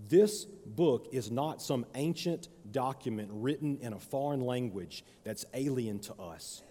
This 0.09 0.45
book 0.45 1.09
is 1.13 1.31
not 1.31 1.63
some 1.63 1.87
ancient 1.95 2.49
document 2.73 3.29
written 3.33 3.79
in 3.81 3.93
a 3.93 3.99
foreign 3.99 4.41
language 4.41 5.05
that's 5.23 5.45
alien 5.55 6.01
to 6.01 6.15
us. 6.15 6.63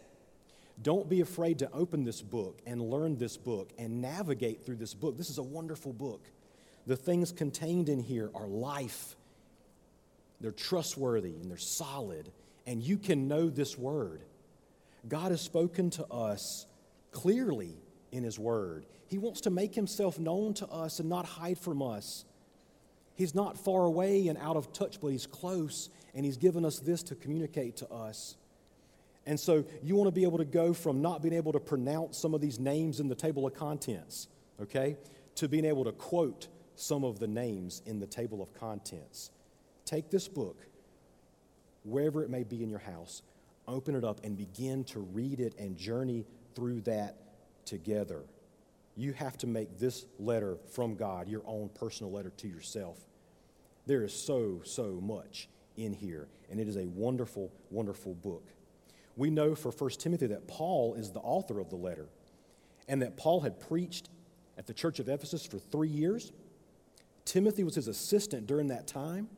Don't 0.81 1.07
be 1.07 1.21
afraid 1.21 1.59
to 1.59 1.71
open 1.71 2.03
this 2.03 2.21
book 2.21 2.61
and 2.65 2.81
learn 2.81 3.17
this 3.17 3.37
book 3.37 3.71
and 3.77 4.01
navigate 4.01 4.65
through 4.65 4.77
this 4.77 4.93
book. 4.93 5.17
This 5.17 5.29
is 5.29 5.37
a 5.37 5.43
wonderful 5.43 5.93
book. 5.93 6.25
The 6.87 6.97
things 6.97 7.31
contained 7.31 7.89
in 7.89 7.99
here 7.99 8.29
are 8.35 8.47
life, 8.47 9.15
they're 10.41 10.51
trustworthy 10.51 11.35
and 11.35 11.49
they're 11.49 11.57
solid, 11.57 12.31
and 12.67 12.81
you 12.83 12.97
can 12.97 13.27
know 13.27 13.49
this 13.49 13.77
word. 13.77 14.23
God 15.07 15.31
has 15.31 15.41
spoken 15.41 15.89
to 15.91 16.05
us 16.07 16.65
clearly 17.11 17.77
in 18.11 18.23
His 18.23 18.39
Word. 18.39 18.85
He 19.07 19.17
wants 19.17 19.41
to 19.41 19.49
make 19.49 19.75
Himself 19.75 20.19
known 20.19 20.53
to 20.55 20.67
us 20.67 20.99
and 20.99 21.09
not 21.09 21.25
hide 21.25 21.57
from 21.57 21.81
us. 21.81 22.25
He's 23.15 23.35
not 23.35 23.57
far 23.57 23.83
away 23.83 24.27
and 24.27 24.37
out 24.37 24.55
of 24.55 24.73
touch, 24.73 24.99
but 25.01 25.09
He's 25.09 25.27
close, 25.27 25.89
and 26.15 26.25
He's 26.25 26.37
given 26.37 26.65
us 26.65 26.79
this 26.79 27.03
to 27.03 27.15
communicate 27.15 27.77
to 27.77 27.89
us. 27.89 28.35
And 29.25 29.39
so 29.39 29.63
you 29.81 29.95
want 29.95 30.07
to 30.07 30.11
be 30.11 30.23
able 30.23 30.37
to 30.39 30.45
go 30.45 30.73
from 30.73 31.01
not 31.01 31.21
being 31.21 31.33
able 31.33 31.53
to 31.53 31.59
pronounce 31.59 32.17
some 32.17 32.33
of 32.33 32.41
these 32.41 32.59
names 32.59 32.99
in 32.99 33.07
the 33.07 33.15
table 33.15 33.45
of 33.45 33.53
contents, 33.53 34.27
okay, 34.61 34.97
to 35.35 35.47
being 35.47 35.65
able 35.65 35.85
to 35.85 35.93
quote 35.93 36.47
some 36.75 37.03
of 37.03 37.19
the 37.19 37.27
names 37.27 37.81
in 37.85 37.99
the 37.99 38.05
table 38.07 38.41
of 38.41 38.53
contents. 38.53 39.31
Take 39.85 40.09
this 40.09 40.27
book, 40.27 40.57
wherever 41.83 42.23
it 42.23 42.29
may 42.29 42.43
be 42.43 42.63
in 42.63 42.69
your 42.69 42.79
house, 42.79 43.21
open 43.67 43.95
it 43.95 44.03
up 44.03 44.23
and 44.25 44.37
begin 44.37 44.83
to 44.85 44.99
read 44.99 45.39
it 45.39 45.55
and 45.57 45.77
journey 45.77 46.25
through 46.55 46.81
that 46.81 47.17
together. 47.65 48.23
You 48.95 49.13
have 49.13 49.37
to 49.39 49.47
make 49.47 49.79
this 49.79 50.05
letter 50.19 50.57
from 50.71 50.95
God 50.95 51.27
your 51.27 51.43
own 51.45 51.69
personal 51.69 52.11
letter 52.11 52.31
to 52.37 52.47
yourself. 52.47 52.97
There 53.85 54.03
is 54.03 54.13
so, 54.13 54.61
so 54.63 54.99
much 55.01 55.49
in 55.75 55.93
here, 55.93 56.27
and 56.49 56.59
it 56.59 56.67
is 56.67 56.77
a 56.77 56.85
wonderful, 56.87 57.51
wonderful 57.69 58.13
book. 58.15 58.47
We 59.15 59.29
know 59.29 59.55
for 59.55 59.71
1 59.71 59.89
Timothy 59.91 60.27
that 60.27 60.47
Paul 60.47 60.95
is 60.95 61.11
the 61.11 61.19
author 61.19 61.59
of 61.59 61.69
the 61.69 61.75
letter, 61.75 62.07
and 62.87 63.01
that 63.01 63.17
Paul 63.17 63.41
had 63.41 63.59
preached 63.59 64.09
at 64.57 64.67
the 64.67 64.73
church 64.73 64.99
of 64.99 65.09
Ephesus 65.09 65.45
for 65.45 65.57
three 65.59 65.89
years. 65.89 66.31
Timothy 67.25 67.63
was 67.63 67.75
his 67.75 67.87
assistant 67.87 68.47
during 68.47 68.67
that 68.67 68.87
time. 68.87 69.29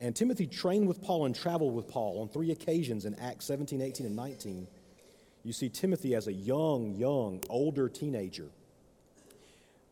And 0.00 0.14
Timothy 0.14 0.46
trained 0.46 0.86
with 0.86 1.00
Paul 1.00 1.24
and 1.24 1.34
traveled 1.34 1.74
with 1.74 1.88
Paul 1.88 2.20
on 2.20 2.28
three 2.28 2.50
occasions 2.50 3.06
in 3.06 3.14
Acts 3.14 3.46
17, 3.46 3.80
18, 3.80 4.06
and 4.06 4.16
19. 4.16 4.66
You 5.42 5.52
see 5.52 5.68
Timothy 5.68 6.14
as 6.14 6.26
a 6.26 6.32
young, 6.32 6.94
young, 6.94 7.42
older 7.48 7.88
teenager 7.88 8.50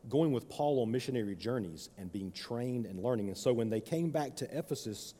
going 0.09 0.31
with 0.31 0.49
Paul 0.49 0.81
on 0.81 0.91
missionary 0.91 1.35
journeys 1.35 1.89
and 1.97 2.11
being 2.11 2.31
trained 2.31 2.85
and 2.85 3.01
learning. 3.01 3.29
And 3.29 3.37
so 3.37 3.53
when 3.53 3.69
they 3.69 3.81
came 3.81 4.11
back 4.11 4.35
to 4.37 4.57
Ephesus, 4.57 5.15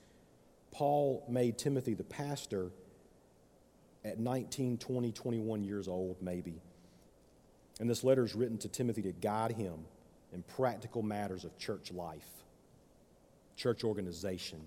Paul 0.72 1.26
made 1.28 1.58
Timothy 1.58 1.94
the 1.94 2.04
pastor 2.04 2.72
at 4.06 4.20
19, 4.20 4.78
20, 4.78 5.12
21 5.12 5.64
years 5.64 5.88
old, 5.88 6.22
maybe. 6.22 6.62
And 7.80 7.90
this 7.90 8.04
letter 8.04 8.24
is 8.24 8.36
written 8.36 8.58
to 8.60 8.70
Timothy 8.70 9.02
to 9.02 9.12
guide 9.12 9.52
him 9.52 9.86
in 10.32 10.44
practical 10.44 11.02
matters 11.02 11.44
of 11.44 11.58
church 11.58 11.92
life, 11.92 12.28
church 13.58 13.84
organization, 13.84 14.62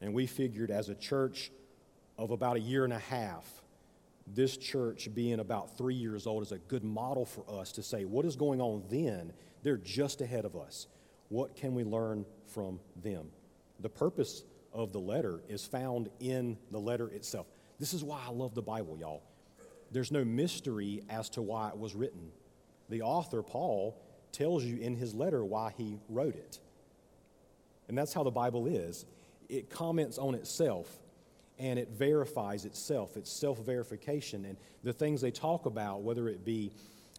and 0.00 0.12
we 0.12 0.26
figured 0.26 0.70
as 0.70 0.88
a 0.88 0.94
church 0.94 1.50
of 2.18 2.30
about 2.30 2.56
a 2.56 2.60
year 2.60 2.84
and 2.84 2.92
a 2.92 2.98
half, 2.98 3.46
this 4.26 4.56
church 4.56 5.08
being 5.14 5.40
about 5.40 5.78
three 5.78 5.94
years 5.94 6.26
old 6.26 6.42
is 6.42 6.52
a 6.52 6.58
good 6.58 6.84
model 6.84 7.24
for 7.24 7.44
us 7.60 7.72
to 7.72 7.82
say, 7.82 8.04
what 8.04 8.24
is 8.24 8.36
going 8.36 8.60
on 8.60 8.82
then? 8.90 9.32
They're 9.62 9.78
just 9.78 10.20
ahead 10.20 10.44
of 10.44 10.56
us. 10.56 10.86
What 11.28 11.56
can 11.56 11.74
we 11.74 11.84
learn 11.84 12.26
from 12.46 12.80
them? 13.02 13.28
The 13.80 13.88
purpose 13.88 14.44
of 14.72 14.92
the 14.92 15.00
letter 15.00 15.40
is 15.48 15.64
found 15.64 16.10
in 16.20 16.58
the 16.70 16.78
letter 16.78 17.08
itself. 17.08 17.46
This 17.78 17.94
is 17.94 18.02
why 18.02 18.20
I 18.26 18.30
love 18.30 18.54
the 18.54 18.62
Bible, 18.62 18.96
y'all. 18.98 19.22
There's 19.90 20.12
no 20.12 20.24
mystery 20.24 21.02
as 21.08 21.30
to 21.30 21.42
why 21.42 21.68
it 21.68 21.78
was 21.78 21.94
written. 21.94 22.30
The 22.88 23.02
author, 23.02 23.42
Paul, 23.42 24.00
tells 24.32 24.64
you 24.64 24.78
in 24.78 24.96
his 24.96 25.14
letter 25.14 25.44
why 25.44 25.72
he 25.76 25.98
wrote 26.08 26.34
it. 26.34 26.58
And 27.88 27.96
that's 27.96 28.12
how 28.12 28.22
the 28.22 28.30
Bible 28.30 28.66
is 28.66 29.06
it 29.48 29.70
comments 29.70 30.18
on 30.18 30.34
itself 30.34 30.98
and 31.58 31.78
it 31.78 31.88
verifies 31.88 32.64
itself. 32.64 33.16
It's 33.16 33.30
self 33.30 33.58
verification. 33.58 34.44
And 34.44 34.56
the 34.84 34.92
things 34.92 35.20
they 35.20 35.30
talk 35.30 35.66
about, 35.66 36.02
whether 36.02 36.28
it 36.28 36.44
be, 36.44 36.72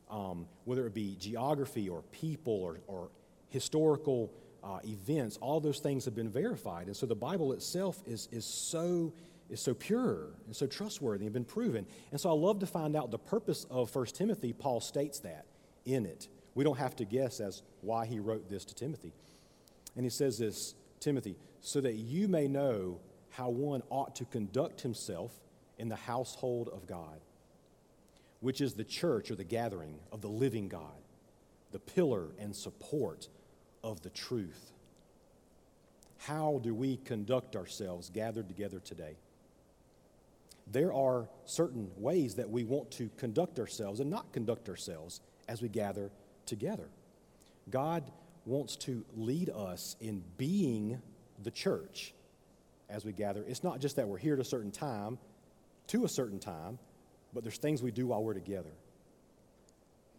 um, 0.10 0.48
whether 0.66 0.86
it 0.86 0.94
be 0.94 1.18
geography 1.20 1.90
or 1.90 2.04
people 2.12 2.54
or, 2.54 2.80
or 2.88 3.10
historical 3.50 4.32
uh, 4.64 4.80
events, 4.86 5.38
all 5.38 5.60
those 5.60 5.80
things 5.80 6.06
have 6.06 6.16
been 6.16 6.30
verified. 6.30 6.88
And 6.88 6.96
so 6.96 7.06
the 7.06 7.16
Bible 7.16 7.54
itself 7.54 8.02
is, 8.06 8.30
is, 8.32 8.46
so, 8.46 9.14
is 9.50 9.62
so 9.62 9.74
pure 9.74 10.28
and 10.46 10.56
so 10.56 10.68
trustworthy 10.68 11.26
and 11.26 11.34
been 11.34 11.46
proven. 11.46 11.86
And 12.12 12.20
so 12.20 12.30
I 12.30 12.34
love 12.34 12.60
to 12.60 12.68
find 12.68 12.96
out 12.96 13.12
the 13.12 13.18
purpose 13.18 13.66
of 13.70 13.94
1 13.94 14.06
Timothy. 14.08 14.54
Paul 14.54 14.80
states 14.82 15.20
that 15.20 15.46
in 15.86 16.06
it. 16.06 16.28
We 16.56 16.64
don't 16.64 16.78
have 16.78 16.96
to 16.98 17.06
guess 17.06 17.40
as 17.40 17.62
why 17.82 18.06
he 18.06 18.20
wrote 18.20 18.50
this 18.50 18.66
to 18.66 18.76
Timothy. 18.76 19.14
And 19.96 20.06
he 20.06 20.10
says 20.10 20.38
this 20.38 20.76
Timothy, 21.00 21.38
so 21.62 21.82
that 21.82 21.96
you 21.96 22.28
may 22.28 22.48
know 22.48 23.00
how 23.32 23.50
one 23.50 23.82
ought 23.90 24.16
to 24.18 24.26
conduct 24.26 24.82
himself 24.82 25.32
in 25.78 25.88
the 25.90 25.96
household 25.96 26.70
of 26.74 26.88
God, 26.88 27.22
which 28.42 28.62
is 28.62 28.74
the 28.74 28.84
church 28.84 29.32
or 29.32 29.36
the 29.36 29.44
gathering 29.44 30.00
of 30.12 30.22
the 30.22 30.28
living 30.28 30.68
God, 30.68 31.02
the 31.72 31.80
pillar 31.80 32.28
and 32.40 32.56
support 32.56 33.30
of 33.84 34.02
the 34.02 34.10
truth. 34.10 34.72
How 36.18 36.60
do 36.62 36.76
we 36.76 36.98
conduct 36.98 37.56
ourselves 37.56 38.10
gathered 38.10 38.50
together 38.50 38.80
today? 38.80 39.16
There 40.72 40.94
are 40.94 41.28
certain 41.46 41.90
ways 41.98 42.36
that 42.36 42.50
we 42.50 42.64
want 42.64 42.92
to 42.92 43.10
conduct 43.18 43.60
ourselves 43.60 44.00
and 44.00 44.10
not 44.10 44.32
conduct 44.34 44.70
ourselves 44.70 45.22
as 45.48 45.62
we 45.62 45.70
gather 45.70 46.12
together. 46.46 46.88
God 47.70 48.12
wants 48.46 48.76
to 48.78 49.04
lead 49.16 49.50
us 49.50 49.96
in 50.00 50.24
being 50.38 51.02
the 51.44 51.52
church 51.52 52.14
as 52.90 53.06
we 53.06 53.12
gather. 53.12 53.44
It's 53.48 53.64
not 53.64 53.80
just 53.80 53.96
that 53.96 54.08
we're 54.08 54.18
here 54.18 54.34
at 54.34 54.40
a 54.40 54.46
certain 54.46 54.72
time, 54.72 55.18
to 55.88 56.06
a 56.06 56.10
certain 56.10 56.40
time, 56.40 56.80
but 57.34 57.44
there's 57.44 57.58
things 57.58 57.82
we 57.82 57.92
do 57.92 58.08
while 58.08 58.24
we're 58.24 58.34
together. 58.34 58.72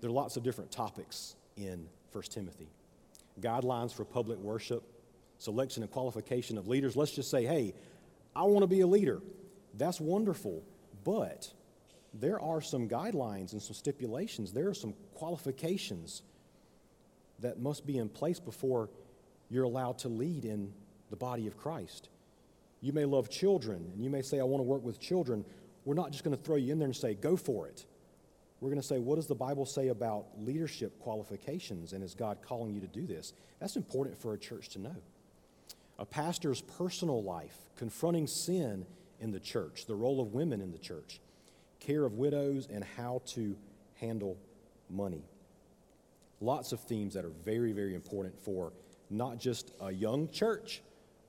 There 0.01 0.11
are 0.11 0.13
lots 0.13 0.37
of 0.37 0.43
different 0.43 0.71
topics 0.71 1.35
in 1.57 1.87
1 2.13 2.25
Timothy 2.31 2.69
guidelines 3.41 3.95
for 3.95 4.05
public 4.05 4.39
worship, 4.39 4.83
selection 5.39 5.83
and 5.83 5.91
qualification 5.91 6.59
of 6.59 6.69
leaders. 6.69 6.97
Let's 6.97 7.13
just 7.13 7.31
say, 7.31 7.45
hey, 7.45 7.75
I 8.35 8.43
want 8.43 8.63
to 8.63 8.67
be 8.67 8.81
a 8.81 8.87
leader. 8.87 9.21
That's 9.75 10.01
wonderful, 10.01 10.63
but 11.05 11.53
there 12.13 12.41
are 12.41 12.61
some 12.61 12.89
guidelines 12.89 13.53
and 13.53 13.63
some 13.63 13.75
stipulations. 13.75 14.53
There 14.53 14.69
are 14.69 14.75
some 14.75 14.95
qualifications 15.15 16.23
that 17.41 17.61
must 17.61 17.87
be 17.87 17.99
in 17.99 18.09
place 18.09 18.41
before 18.41 18.91
you're 19.49 19.65
allowed 19.65 19.99
to 19.99 20.09
lead 20.09 20.45
in 20.45 20.73
the 21.11 21.17
body 21.17 21.47
of 21.47 21.57
Christ. 21.57 22.09
You 22.81 22.93
may 22.93 23.05
love 23.05 23.29
children, 23.29 23.91
and 23.93 24.03
you 24.03 24.11
may 24.11 24.23
say, 24.23 24.41
I 24.41 24.45
want 24.45 24.61
to 24.61 24.65
work 24.65 24.83
with 24.83 24.99
children. 24.99 25.45
We're 25.85 25.95
not 25.95 26.13
just 26.13 26.25
going 26.25 26.37
to 26.37 26.43
throw 26.43 26.57
you 26.57 26.73
in 26.73 26.79
there 26.79 26.87
and 26.87 26.97
say, 26.97 27.15
go 27.15 27.37
for 27.37 27.67
it. 27.67 27.85
We're 28.61 28.69
going 28.71 28.81
to 28.81 28.87
say, 28.87 28.99
what 28.99 29.17
does 29.17 29.27
the 29.27 29.35
Bible 29.35 29.65
say 29.65 29.89
about 29.89 30.27
leadership 30.39 30.99
qualifications, 31.01 31.93
and 31.93 32.05
is 32.05 32.15
God 32.15 32.39
calling 32.43 32.75
you 32.75 32.81
to 32.81 32.87
do 32.87 33.07
this? 33.07 33.33
That's 33.59 33.77
important 33.77 34.19
for 34.19 34.35
a 34.35 34.39
church 34.39 34.69
to 34.71 34.79
know. 34.79 34.97
A 35.99 36.05
pastor's 36.05 36.61
personal 36.61 37.23
life, 37.23 37.57
confronting 37.77 38.27
sin 38.27 38.87
in 39.21 39.31
the 39.31 39.41
church, 39.41 39.87
the 39.87 39.95
role 39.95 40.21
of 40.21 40.33
women 40.33 40.61
in 40.61 40.73
the 40.73 40.79
church, 40.79 41.21
care 41.79 42.05
of 42.05 42.15
widows, 42.15 42.69
and 42.73 42.83
how 42.83 43.23
to 43.27 43.57
handle 43.95 44.37
money. 44.89 45.23
Lots 46.41 46.73
of 46.73 46.81
themes 46.81 47.15
that 47.15 47.25
are 47.25 47.33
very, 47.45 47.73
very 47.73 47.95
important 47.95 48.39
for 48.43 48.73
not 49.11 49.39
just 49.39 49.73
a 49.81 49.91
young 49.91 50.29
church, 50.31 50.83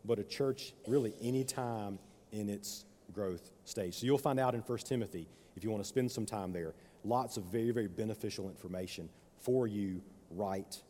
but 0.06 0.20
a 0.20 0.24
church 0.24 0.74
really 0.88 1.14
any 1.22 1.44
time 1.44 2.00
in 2.32 2.50
its 2.50 2.86
growth 3.14 3.52
stage. 3.66 3.96
So 3.96 4.06
you'll 4.06 4.18
find 4.18 4.40
out 4.40 4.56
in 4.56 4.62
1 4.62 4.78
Timothy, 4.80 5.28
if 5.56 5.64
you 5.64 5.70
want 5.70 5.84
to 5.84 5.88
spend 5.88 6.12
some 6.12 6.26
time 6.26 6.54
there, 6.54 6.74
lots 7.04 7.38
of 7.38 7.44
very, 7.46 7.72
very 7.72 7.88
beneficial 7.88 8.48
information 8.48 9.10
for 9.42 9.68
you 9.68 10.02
right 10.30 10.82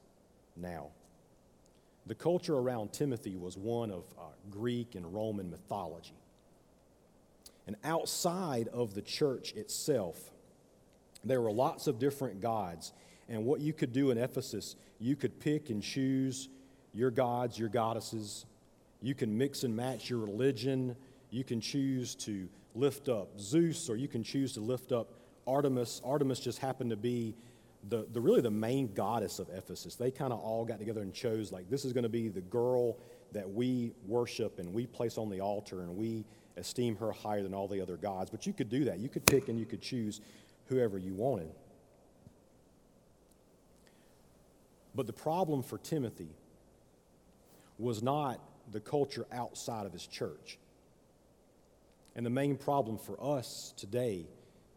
now. 0.55 0.89
The 2.05 2.15
culture 2.15 2.55
around 2.55 2.93
Timothy 2.93 3.37
was 3.37 3.57
one 3.57 3.91
of 3.91 4.03
uh, 4.17 4.23
Greek 4.49 4.95
and 4.95 5.13
Roman 5.13 5.49
mythology. 5.49 6.15
And 7.71 7.79
outside 7.85 8.67
of 8.67 8.95
the 8.95 9.01
church 9.01 9.53
itself, 9.53 10.17
there 11.23 11.39
were 11.39 11.53
lots 11.53 11.87
of 11.87 11.99
different 11.99 12.41
gods. 12.41 12.91
And 13.29 13.45
what 13.45 13.61
you 13.61 13.71
could 13.71 13.93
do 13.93 14.11
in 14.11 14.17
Ephesus, 14.17 14.75
you 14.99 15.15
could 15.15 15.39
pick 15.39 15.69
and 15.69 15.81
choose 15.81 16.49
your 16.93 17.11
gods, 17.11 17.57
your 17.57 17.69
goddesses. 17.69 18.45
You 19.01 19.15
can 19.15 19.37
mix 19.37 19.63
and 19.63 19.73
match 19.73 20.09
your 20.09 20.19
religion. 20.19 20.97
You 21.29 21.45
can 21.45 21.61
choose 21.61 22.13
to 22.15 22.49
lift 22.75 23.07
up 23.07 23.39
Zeus, 23.39 23.89
or 23.89 23.95
you 23.95 24.09
can 24.09 24.21
choose 24.21 24.51
to 24.55 24.59
lift 24.59 24.91
up 24.91 25.13
Artemis. 25.47 26.01
Artemis 26.03 26.41
just 26.41 26.59
happened 26.59 26.89
to 26.89 26.97
be 26.97 27.35
the, 27.87 28.05
the 28.11 28.19
really 28.19 28.41
the 28.41 28.51
main 28.51 28.91
goddess 28.93 29.39
of 29.39 29.47
Ephesus. 29.47 29.95
They 29.95 30.11
kind 30.11 30.33
of 30.33 30.41
all 30.41 30.65
got 30.65 30.79
together 30.79 31.03
and 31.03 31.13
chose 31.13 31.53
like 31.53 31.69
this 31.69 31.85
is 31.85 31.93
going 31.93 32.03
to 32.03 32.09
be 32.09 32.27
the 32.27 32.41
girl 32.41 32.97
that 33.31 33.49
we 33.49 33.93
worship 34.05 34.59
and 34.59 34.73
we 34.73 34.87
place 34.87 35.17
on 35.17 35.29
the 35.29 35.39
altar 35.39 35.83
and 35.83 35.95
we 35.95 36.25
esteem 36.57 36.95
her 36.97 37.11
higher 37.11 37.43
than 37.43 37.53
all 37.53 37.67
the 37.67 37.81
other 37.81 37.97
gods. 37.97 38.29
But 38.29 38.45
you 38.45 38.53
could 38.53 38.69
do 38.69 38.85
that. 38.85 38.99
You 38.99 39.09
could 39.09 39.25
pick 39.25 39.47
and 39.49 39.59
you 39.59 39.65
could 39.65 39.81
choose 39.81 40.21
whoever 40.67 40.97
you 40.97 41.13
wanted. 41.13 41.51
But 44.93 45.07
the 45.07 45.13
problem 45.13 45.63
for 45.63 45.77
Timothy 45.77 46.29
was 47.79 48.03
not 48.03 48.39
the 48.71 48.79
culture 48.79 49.25
outside 49.31 49.85
of 49.85 49.93
his 49.93 50.05
church. 50.05 50.57
And 52.15 52.25
the 52.25 52.29
main 52.29 52.57
problem 52.57 52.97
for 52.97 53.21
us 53.23 53.73
today 53.77 54.25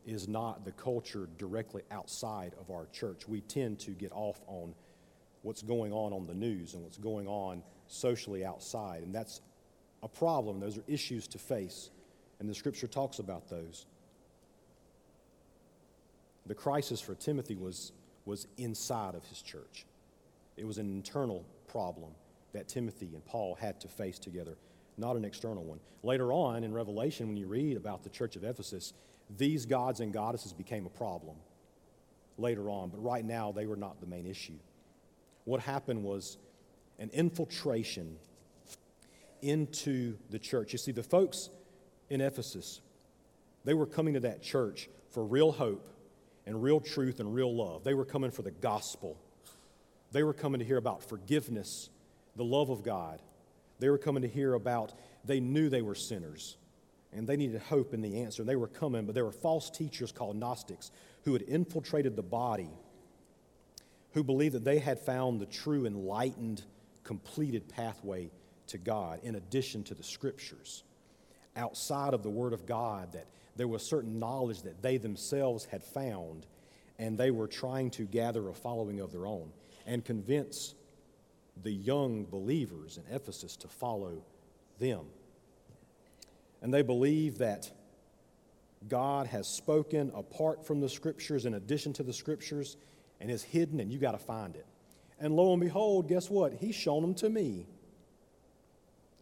is 0.06 0.28
not 0.28 0.64
the 0.64 0.72
culture 0.72 1.28
directly 1.38 1.82
outside 1.90 2.52
of 2.60 2.70
our 2.70 2.86
church. 2.92 3.26
We 3.26 3.40
tend 3.40 3.78
to 3.80 3.90
get 3.90 4.12
off 4.12 4.40
on 4.46 4.74
what's 5.42 5.62
going 5.62 5.92
on 5.92 6.12
on 6.12 6.26
the 6.26 6.34
news 6.34 6.74
and 6.74 6.82
what's 6.82 6.98
going 6.98 7.26
on 7.26 7.62
socially 7.86 8.44
outside. 8.44 9.02
And 9.02 9.14
that's 9.14 9.40
a 10.04 10.08
problem. 10.08 10.60
Those 10.60 10.78
are 10.78 10.84
issues 10.86 11.26
to 11.28 11.38
face. 11.38 11.90
And 12.38 12.48
the 12.48 12.54
scripture 12.54 12.86
talks 12.86 13.18
about 13.18 13.48
those. 13.48 13.86
The 16.46 16.54
crisis 16.54 17.00
for 17.00 17.14
Timothy 17.14 17.56
was, 17.56 17.92
was 18.26 18.46
inside 18.58 19.14
of 19.14 19.24
his 19.24 19.40
church, 19.40 19.86
it 20.56 20.66
was 20.66 20.78
an 20.78 20.88
internal 20.88 21.44
problem 21.66 22.12
that 22.52 22.68
Timothy 22.68 23.10
and 23.14 23.24
Paul 23.24 23.56
had 23.56 23.80
to 23.80 23.88
face 23.88 24.18
together, 24.18 24.56
not 24.96 25.16
an 25.16 25.24
external 25.24 25.64
one. 25.64 25.80
Later 26.04 26.32
on 26.32 26.62
in 26.62 26.72
Revelation, 26.72 27.26
when 27.26 27.36
you 27.36 27.48
read 27.48 27.76
about 27.76 28.04
the 28.04 28.10
church 28.10 28.36
of 28.36 28.44
Ephesus, 28.44 28.92
these 29.36 29.66
gods 29.66 29.98
and 30.00 30.12
goddesses 30.12 30.52
became 30.52 30.86
a 30.86 30.90
problem 30.90 31.34
later 32.38 32.68
on, 32.68 32.90
but 32.90 33.02
right 33.02 33.24
now 33.24 33.50
they 33.50 33.66
were 33.66 33.74
not 33.74 34.00
the 34.00 34.06
main 34.06 34.26
issue. 34.26 34.58
What 35.46 35.60
happened 35.60 36.04
was 36.04 36.38
an 36.98 37.10
infiltration 37.12 38.16
into 39.44 40.16
the 40.30 40.38
church. 40.38 40.72
You 40.72 40.78
see, 40.78 40.92
the 40.92 41.02
folks 41.02 41.50
in 42.08 42.20
Ephesus, 42.20 42.80
they 43.64 43.74
were 43.74 43.86
coming 43.86 44.14
to 44.14 44.20
that 44.20 44.42
church 44.42 44.88
for 45.10 45.24
real 45.24 45.52
hope 45.52 45.88
and 46.46 46.62
real 46.62 46.80
truth 46.80 47.20
and 47.20 47.34
real 47.34 47.54
love. 47.54 47.84
They 47.84 47.94
were 47.94 48.04
coming 48.04 48.30
for 48.30 48.42
the 48.42 48.50
gospel. 48.50 49.18
They 50.12 50.22
were 50.22 50.32
coming 50.32 50.58
to 50.58 50.64
hear 50.64 50.76
about 50.76 51.02
forgiveness, 51.02 51.90
the 52.36 52.44
love 52.44 52.70
of 52.70 52.82
God. 52.82 53.20
They 53.78 53.90
were 53.90 53.98
coming 53.98 54.22
to 54.22 54.28
hear 54.28 54.54
about, 54.54 54.92
they 55.24 55.40
knew 55.40 55.68
they 55.68 55.82
were 55.82 55.94
sinners 55.94 56.56
and 57.12 57.26
they 57.26 57.36
needed 57.36 57.60
hope 57.60 57.94
in 57.94 58.02
the 58.02 58.22
answer. 58.22 58.42
And 58.42 58.48
They 58.48 58.56
were 58.56 58.66
coming, 58.66 59.06
but 59.06 59.14
there 59.14 59.24
were 59.24 59.32
false 59.32 59.70
teachers 59.70 60.10
called 60.10 60.36
Gnostics 60.36 60.90
who 61.24 61.32
had 61.32 61.42
infiltrated 61.42 62.16
the 62.16 62.22
body, 62.22 62.70
who 64.12 64.24
believed 64.24 64.54
that 64.54 64.64
they 64.64 64.78
had 64.78 64.98
found 64.98 65.40
the 65.40 65.46
true, 65.46 65.86
enlightened, 65.86 66.62
completed 67.04 67.68
pathway 67.68 68.30
to 68.68 68.78
God 68.78 69.20
in 69.22 69.34
addition 69.34 69.84
to 69.84 69.94
the 69.94 70.02
scriptures. 70.02 70.82
Outside 71.56 72.14
of 72.14 72.22
the 72.22 72.30
Word 72.30 72.52
of 72.52 72.66
God, 72.66 73.12
that 73.12 73.26
there 73.56 73.68
was 73.68 73.84
certain 73.84 74.18
knowledge 74.18 74.62
that 74.62 74.82
they 74.82 74.96
themselves 74.96 75.64
had 75.66 75.84
found, 75.84 76.46
and 76.98 77.16
they 77.16 77.30
were 77.30 77.46
trying 77.46 77.90
to 77.92 78.04
gather 78.04 78.48
a 78.48 78.54
following 78.54 79.00
of 79.00 79.12
their 79.12 79.26
own 79.26 79.50
and 79.86 80.04
convince 80.04 80.74
the 81.62 81.70
young 81.70 82.24
believers 82.24 82.98
in 82.98 83.14
Ephesus 83.14 83.56
to 83.56 83.68
follow 83.68 84.22
them. 84.80 85.04
And 86.62 86.72
they 86.72 86.82
believe 86.82 87.38
that 87.38 87.70
God 88.88 89.26
has 89.28 89.46
spoken 89.46 90.10
apart 90.14 90.66
from 90.66 90.80
the 90.80 90.88
scriptures, 90.88 91.46
in 91.46 91.54
addition 91.54 91.92
to 91.94 92.02
the 92.02 92.12
scriptures, 92.12 92.76
and 93.20 93.30
is 93.30 93.42
hidden, 93.42 93.80
and 93.80 93.92
you 93.92 93.98
got 93.98 94.12
to 94.12 94.18
find 94.18 94.56
it. 94.56 94.66
And 95.20 95.36
lo 95.36 95.52
and 95.52 95.60
behold, 95.60 96.08
guess 96.08 96.28
what? 96.28 96.54
He's 96.54 96.74
shown 96.74 97.02
them 97.02 97.14
to 97.14 97.30
me. 97.30 97.66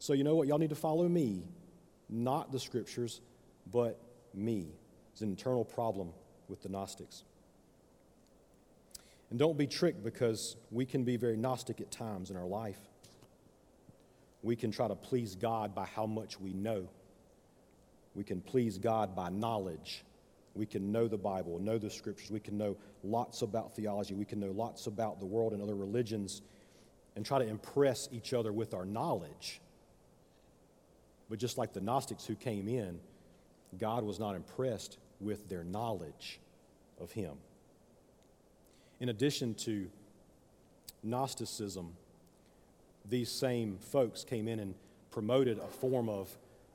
So, 0.02 0.14
you 0.14 0.24
know 0.24 0.34
what? 0.34 0.48
Y'all 0.48 0.58
need 0.58 0.70
to 0.70 0.74
follow 0.74 1.08
me, 1.08 1.44
not 2.08 2.50
the 2.50 2.58
scriptures, 2.58 3.20
but 3.70 4.00
me. 4.34 4.66
It's 5.12 5.20
an 5.20 5.28
internal 5.28 5.64
problem 5.64 6.12
with 6.48 6.60
the 6.60 6.68
Gnostics. 6.68 7.22
And 9.30 9.38
don't 9.38 9.56
be 9.56 9.68
tricked 9.68 10.02
because 10.02 10.56
we 10.72 10.86
can 10.86 11.04
be 11.04 11.16
very 11.16 11.36
Gnostic 11.36 11.80
at 11.80 11.92
times 11.92 12.32
in 12.32 12.36
our 12.36 12.48
life. 12.48 12.80
We 14.42 14.56
can 14.56 14.72
try 14.72 14.88
to 14.88 14.96
please 14.96 15.36
God 15.36 15.72
by 15.72 15.84
how 15.84 16.06
much 16.06 16.40
we 16.40 16.52
know. 16.52 16.88
We 18.16 18.24
can 18.24 18.40
please 18.40 18.78
God 18.78 19.14
by 19.14 19.28
knowledge. 19.28 20.02
We 20.56 20.66
can 20.66 20.90
know 20.90 21.06
the 21.06 21.16
Bible, 21.16 21.60
know 21.60 21.78
the 21.78 21.90
scriptures. 21.90 22.28
We 22.28 22.40
can 22.40 22.58
know 22.58 22.76
lots 23.04 23.42
about 23.42 23.76
theology. 23.76 24.14
We 24.14 24.24
can 24.24 24.40
know 24.40 24.50
lots 24.50 24.88
about 24.88 25.20
the 25.20 25.26
world 25.26 25.52
and 25.52 25.62
other 25.62 25.76
religions 25.76 26.42
and 27.14 27.24
try 27.24 27.38
to 27.38 27.46
impress 27.46 28.08
each 28.10 28.34
other 28.34 28.52
with 28.52 28.74
our 28.74 28.84
knowledge. 28.84 29.60
But 31.32 31.38
just 31.38 31.56
like 31.56 31.72
the 31.72 31.80
Gnostics 31.80 32.26
who 32.26 32.34
came 32.34 32.68
in, 32.68 33.00
God 33.78 34.04
was 34.04 34.20
not 34.20 34.36
impressed 34.36 34.98
with 35.18 35.48
their 35.48 35.64
knowledge 35.64 36.38
of 37.00 37.10
Him. 37.10 37.38
In 39.00 39.08
addition 39.08 39.54
to 39.54 39.88
Gnosticism, 41.02 41.94
these 43.08 43.30
same 43.30 43.78
folks 43.78 44.24
came 44.24 44.46
in 44.46 44.60
and 44.60 44.74
promoted 45.10 45.58
a 45.58 45.68
form 45.68 46.10
of 46.10 46.28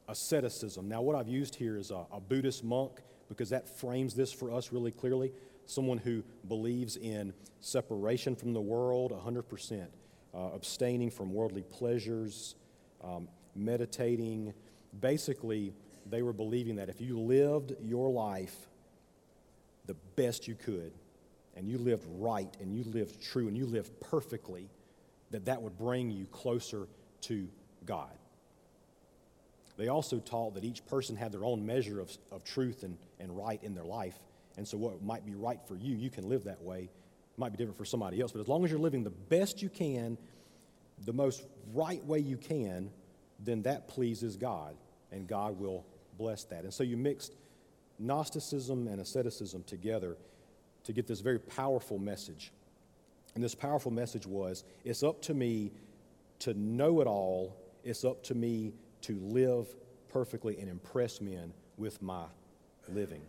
asceticism. 0.10 0.90
Now, 0.90 1.04
what 1.04 1.16
I've 1.16 1.28
used 1.28 1.54
here 1.54 1.78
is 1.78 1.92
a, 1.92 2.08
a, 2.12 2.20
Buddhist 2.20 2.64
monk 2.64 3.02
because 3.30 3.52
that 3.52 3.70
frames 3.70 4.16
this 4.16 4.34
for 4.34 4.52
us 4.52 4.72
really 4.72 4.92
clearly. 4.92 5.34
Someone 5.68 6.00
who 6.00 6.24
believes 6.48 6.98
in 6.98 7.32
separation 7.60 8.36
from 8.36 8.54
the 8.54 8.62
world 8.62 9.12
100%, 9.12 9.86
uh, 10.34 10.50
abstaining 10.56 11.12
from 11.12 11.32
worldly 11.32 11.62
pleasures, 11.62 12.56
um, 13.04 13.28
meditating. 13.58 14.54
Basically, 15.00 15.74
they 16.10 16.22
were 16.22 16.34
believing 16.34 16.76
that 16.78 16.90
if 16.90 17.02
you 17.02 17.20
lived 17.20 17.74
your 17.82 18.10
life 18.10 18.56
the 19.86 19.96
best 20.16 20.48
you 20.48 20.56
could, 20.56 20.92
and 21.56 21.68
you 21.68 21.78
lived 21.78 22.06
right, 22.20 22.56
and 22.62 22.72
you 22.72 22.84
lived 22.84 23.22
true, 23.22 23.48
and 23.48 23.58
you 23.58 23.66
lived 23.66 23.92
perfectly, 24.00 24.70
that 25.32 25.46
that 25.46 25.62
would 25.62 25.78
bring 25.78 26.12
you 26.12 26.26
closer 26.26 26.88
to 27.22 27.48
God. 27.86 28.12
They 29.78 29.88
also 29.88 30.20
taught 30.20 30.56
that 30.56 30.64
each 30.64 30.86
person 30.86 31.16
had 31.16 31.32
their 31.32 31.46
own 31.46 31.66
measure 31.66 32.00
of, 32.00 32.16
of 32.32 32.44
truth 32.44 32.84
and, 32.84 32.98
and 33.20 33.36
right 33.36 33.62
in 33.64 33.76
their 33.76 33.86
life. 33.86 34.18
And 34.58 34.68
so, 34.68 34.78
what 34.78 35.04
might 35.04 35.26
be 35.26 35.36
right 35.36 35.60
for 35.68 35.76
you, 35.76 35.96
you 35.96 36.10
can 36.10 36.28
live 36.28 36.46
that 36.46 36.62
way. 36.62 36.82
It 36.82 37.40
might 37.40 37.52
be 37.52 37.58
different 37.58 37.78
for 37.78 37.86
somebody 37.86 38.20
else. 38.20 38.32
But 38.32 38.42
as 38.42 38.48
long 38.48 38.66
as 38.66 38.72
you're 38.72 38.80
living 38.80 39.04
the 39.04 39.12
best 39.12 39.62
you 39.62 39.70
can, 39.70 40.18
the 41.06 41.14
most 41.14 41.44
right 41.74 42.04
way 42.06 42.20
you 42.20 42.38
can, 42.38 42.90
then 43.40 43.62
that 43.64 43.88
pleases 43.88 44.36
God. 44.36 44.76
And 45.12 45.28
God 45.28 45.60
will 45.60 45.86
bless 46.18 46.44
that. 46.46 46.64
And 46.64 46.74
so, 46.74 46.84
you 46.84 46.98
mixed 46.98 47.34
Gnosticism 48.00 48.88
and 48.88 49.02
asceticism 49.02 49.64
together 49.64 50.18
to 50.84 50.94
get 50.94 51.08
this 51.08 51.20
very 51.20 51.40
powerful 51.40 51.98
message. 51.98 52.52
And 53.36 53.44
this 53.44 53.56
powerful 53.56 53.92
message 53.92 54.26
was 54.26 54.64
it's 54.84 55.04
up 55.04 55.22
to 55.24 55.34
me 55.34 55.72
to 56.40 56.54
know 56.54 57.02
it 57.02 57.08
all, 57.08 57.56
it's 57.84 58.06
up 58.06 58.24
to 58.24 58.36
me 58.36 58.74
to 59.02 59.16
live 59.22 59.68
perfectly 60.10 60.58
and 60.60 60.70
impress 60.70 61.22
men 61.22 61.54
with 61.78 62.02
my 62.02 62.24
living. 62.90 63.22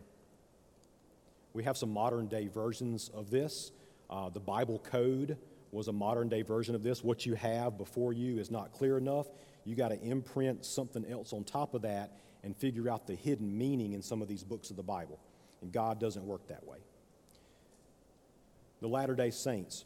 We 1.53 1.65
have 1.65 1.77
some 1.77 1.93
modern 1.93 2.27
day 2.27 2.49
versions 2.49 3.11
of 3.15 3.31
this. 3.31 3.73
Uh, 4.11 4.29
the 4.29 4.41
Bible 4.41 4.79
Code 4.91 5.37
was 5.71 5.89
a 5.89 5.93
modern 5.93 6.29
day 6.29 6.43
version 6.43 6.75
of 6.75 6.83
this. 6.83 7.05
What 7.05 7.27
you 7.27 7.35
have 7.35 7.77
before 7.77 8.13
you 8.13 8.39
is 8.39 8.51
not 8.51 8.73
clear 8.73 8.99
enough. 8.99 9.27
You 9.65 9.75
got 9.75 9.89
to 9.89 10.01
imprint 10.01 10.65
something 10.65 11.05
else 11.05 11.33
on 11.33 11.45
top 11.45 11.75
of 11.75 11.83
that 11.83 12.13
and 12.43 12.57
figure 12.57 12.89
out 12.89 13.07
the 13.07 13.15
hidden 13.15 13.57
meaning 13.57 13.93
in 13.93 14.03
some 14.03 14.23
of 14.23 14.29
these 14.29 14.45
books 14.45 14.71
of 14.71 14.77
the 14.77 14.83
Bible. 14.83 15.19
And 15.61 15.73
God 15.73 16.01
doesn't 16.01 16.25
work 16.25 16.47
that 16.49 16.67
way. 16.67 16.79
The 18.81 18.89
Latter 18.89 19.15
day 19.15 19.31
Saints, 19.31 19.85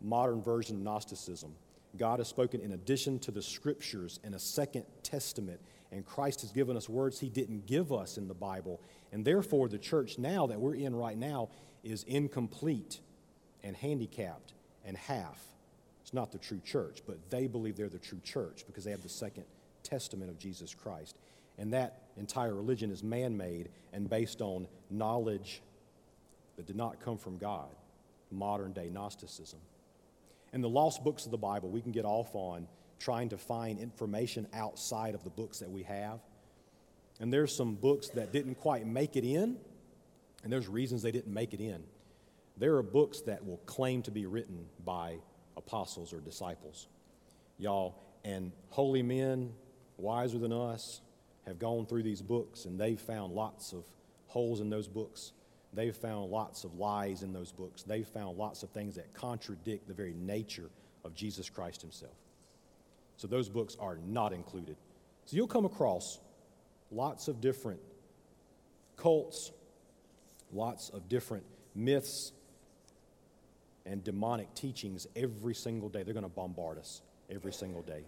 modern 0.00 0.42
version 0.42 0.76
of 0.76 0.82
Gnosticism, 0.82 1.54
God 1.96 2.18
has 2.18 2.28
spoken 2.28 2.60
in 2.60 2.72
addition 2.72 3.18
to 3.20 3.30
the 3.30 3.42
scriptures 3.42 4.18
in 4.24 4.34
a 4.34 4.38
second 4.38 4.84
testament, 5.02 5.60
And 5.92 6.06
Christ 6.06 6.40
has 6.40 6.50
given 6.50 6.76
us 6.76 6.88
words 6.88 7.20
he 7.20 7.28
didn't 7.28 7.66
give 7.66 7.92
us 7.92 8.16
in 8.16 8.26
the 8.26 8.34
Bible. 8.34 8.80
And 9.12 9.24
therefore, 9.24 9.68
the 9.68 9.78
church 9.78 10.18
now 10.18 10.46
that 10.46 10.58
we're 10.58 10.74
in 10.74 10.96
right 10.96 11.16
now 11.16 11.50
is 11.84 12.02
incomplete 12.04 13.00
and 13.62 13.76
handicapped 13.76 14.54
and 14.84 14.96
half. 14.96 15.40
It's 16.02 16.14
not 16.14 16.32
the 16.32 16.38
true 16.38 16.60
church, 16.64 17.02
but 17.06 17.18
they 17.30 17.46
believe 17.46 17.76
they're 17.76 17.88
the 17.88 17.98
true 17.98 18.20
church 18.24 18.64
because 18.66 18.84
they 18.84 18.90
have 18.90 19.02
the 19.02 19.08
second 19.08 19.44
testament 19.82 20.30
of 20.30 20.38
Jesus 20.38 20.74
Christ. 20.74 21.16
And 21.58 21.72
that 21.72 22.02
entire 22.16 22.54
religion 22.54 22.90
is 22.90 23.02
man 23.02 23.36
made 23.36 23.68
and 23.92 24.08
based 24.08 24.40
on 24.40 24.66
knowledge 24.90 25.62
that 26.56 26.66
did 26.66 26.76
not 26.76 27.00
come 27.00 27.18
from 27.18 27.38
God, 27.38 27.68
modern 28.30 28.72
day 28.72 28.90
Gnosticism. 28.90 29.60
And 30.52 30.62
the 30.62 30.68
lost 30.68 31.02
books 31.02 31.24
of 31.24 31.30
the 31.30 31.38
Bible, 31.38 31.70
we 31.70 31.80
can 31.80 31.92
get 31.92 32.04
off 32.04 32.34
on 32.34 32.66
trying 32.98 33.28
to 33.30 33.38
find 33.38 33.78
information 33.78 34.46
outside 34.52 35.14
of 35.14 35.24
the 35.24 35.30
books 35.30 35.58
that 35.58 35.70
we 35.70 35.82
have. 35.82 36.20
And 37.20 37.32
there's 37.32 37.54
some 37.54 37.74
books 37.74 38.08
that 38.10 38.32
didn't 38.32 38.56
quite 38.56 38.86
make 38.86 39.16
it 39.16 39.24
in, 39.24 39.56
and 40.42 40.52
there's 40.52 40.68
reasons 40.68 41.02
they 41.02 41.10
didn't 41.10 41.32
make 41.32 41.54
it 41.54 41.60
in. 41.60 41.82
There 42.62 42.76
are 42.76 42.82
books 42.84 43.22
that 43.22 43.44
will 43.44 43.56
claim 43.66 44.02
to 44.02 44.12
be 44.12 44.24
written 44.24 44.66
by 44.84 45.16
apostles 45.56 46.12
or 46.12 46.20
disciples. 46.20 46.86
Y'all, 47.58 47.96
and 48.22 48.52
holy 48.68 49.02
men, 49.02 49.52
wiser 49.96 50.38
than 50.38 50.52
us, 50.52 51.00
have 51.44 51.58
gone 51.58 51.86
through 51.86 52.04
these 52.04 52.22
books 52.22 52.64
and 52.64 52.78
they've 52.78 53.00
found 53.00 53.32
lots 53.32 53.72
of 53.72 53.84
holes 54.28 54.60
in 54.60 54.70
those 54.70 54.86
books. 54.86 55.32
They've 55.72 55.96
found 55.96 56.30
lots 56.30 56.62
of 56.62 56.74
lies 56.74 57.24
in 57.24 57.32
those 57.32 57.50
books. 57.50 57.82
They've 57.82 58.06
found 58.06 58.38
lots 58.38 58.62
of 58.62 58.70
things 58.70 58.94
that 58.94 59.12
contradict 59.12 59.88
the 59.88 59.94
very 59.94 60.14
nature 60.14 60.70
of 61.04 61.16
Jesus 61.16 61.50
Christ 61.50 61.82
himself. 61.82 62.14
So 63.16 63.26
those 63.26 63.48
books 63.48 63.76
are 63.80 63.98
not 64.06 64.32
included. 64.32 64.76
So 65.24 65.36
you'll 65.36 65.48
come 65.48 65.64
across 65.64 66.20
lots 66.92 67.26
of 67.26 67.40
different 67.40 67.80
cults, 68.96 69.50
lots 70.52 70.90
of 70.90 71.08
different 71.08 71.42
myths 71.74 72.30
and 73.86 74.02
demonic 74.04 74.54
teachings 74.54 75.06
every 75.16 75.54
single 75.54 75.88
day. 75.88 76.02
They're 76.02 76.14
going 76.14 76.24
to 76.24 76.28
bombard 76.28 76.78
us 76.78 77.02
every 77.30 77.52
single 77.52 77.82
day. 77.82 78.04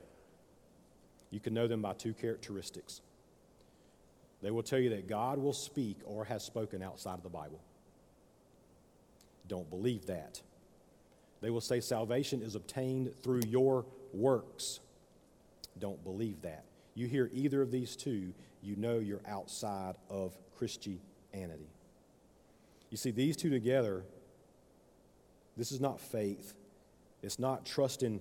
You 1.30 1.40
can 1.40 1.54
know 1.54 1.66
them 1.66 1.82
by 1.82 1.94
two 1.94 2.12
characteristics. 2.12 3.00
They 4.42 4.50
will 4.50 4.62
tell 4.62 4.78
you 4.78 4.90
that 4.90 5.08
God 5.08 5.38
will 5.38 5.52
speak 5.52 5.98
or 6.04 6.24
has 6.26 6.44
spoken 6.44 6.82
outside 6.82 7.14
of 7.14 7.22
the 7.22 7.30
Bible. 7.30 7.60
Don't 9.48 9.68
believe 9.68 10.06
that. 10.06 10.40
They 11.40 11.50
will 11.50 11.60
say 11.60 11.80
salvation 11.80 12.40
is 12.40 12.54
obtained 12.54 13.12
through 13.22 13.42
your 13.48 13.84
works. 14.12 14.80
Don't 15.78 16.02
believe 16.04 16.40
that. 16.42 16.64
You 16.94 17.06
hear 17.06 17.30
either 17.32 17.60
of 17.60 17.70
these 17.70 17.96
two, 17.96 18.32
you 18.62 18.76
know 18.76 18.98
you're 18.98 19.20
outside 19.26 19.96
of 20.08 20.36
Christianity. 20.56 21.68
You 22.90 22.96
see, 22.96 23.10
these 23.10 23.36
two 23.36 23.50
together, 23.50 24.04
this 25.56 25.72
is 25.72 25.80
not 25.80 26.00
faith. 26.00 26.54
It's 27.22 27.38
not 27.38 27.64
trusting 27.64 28.20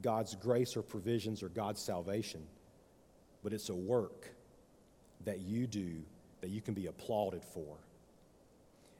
God's 0.00 0.34
grace 0.34 0.76
or 0.76 0.82
provisions 0.82 1.42
or 1.42 1.48
God's 1.48 1.80
salvation, 1.82 2.46
but 3.42 3.52
it's 3.52 3.68
a 3.68 3.74
work 3.74 4.28
that 5.24 5.40
you 5.40 5.66
do 5.66 6.02
that 6.40 6.50
you 6.50 6.60
can 6.60 6.74
be 6.74 6.86
applauded 6.86 7.44
for. 7.44 7.76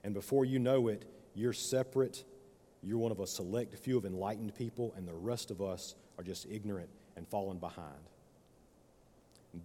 And 0.04 0.14
before 0.14 0.44
you 0.44 0.58
know 0.58 0.88
it, 0.88 1.04
you're 1.34 1.52
separate. 1.52 2.24
You're 2.82 2.98
one 2.98 3.12
of 3.12 3.20
a 3.20 3.26
select 3.26 3.78
few 3.78 3.96
of 3.96 4.04
enlightened 4.04 4.54
people, 4.54 4.92
and 4.96 5.06
the 5.06 5.14
rest 5.14 5.50
of 5.50 5.62
us 5.62 5.94
are 6.16 6.24
just 6.24 6.46
ignorant 6.50 6.88
and 7.16 7.26
fallen 7.28 7.58
behind. 7.58 8.10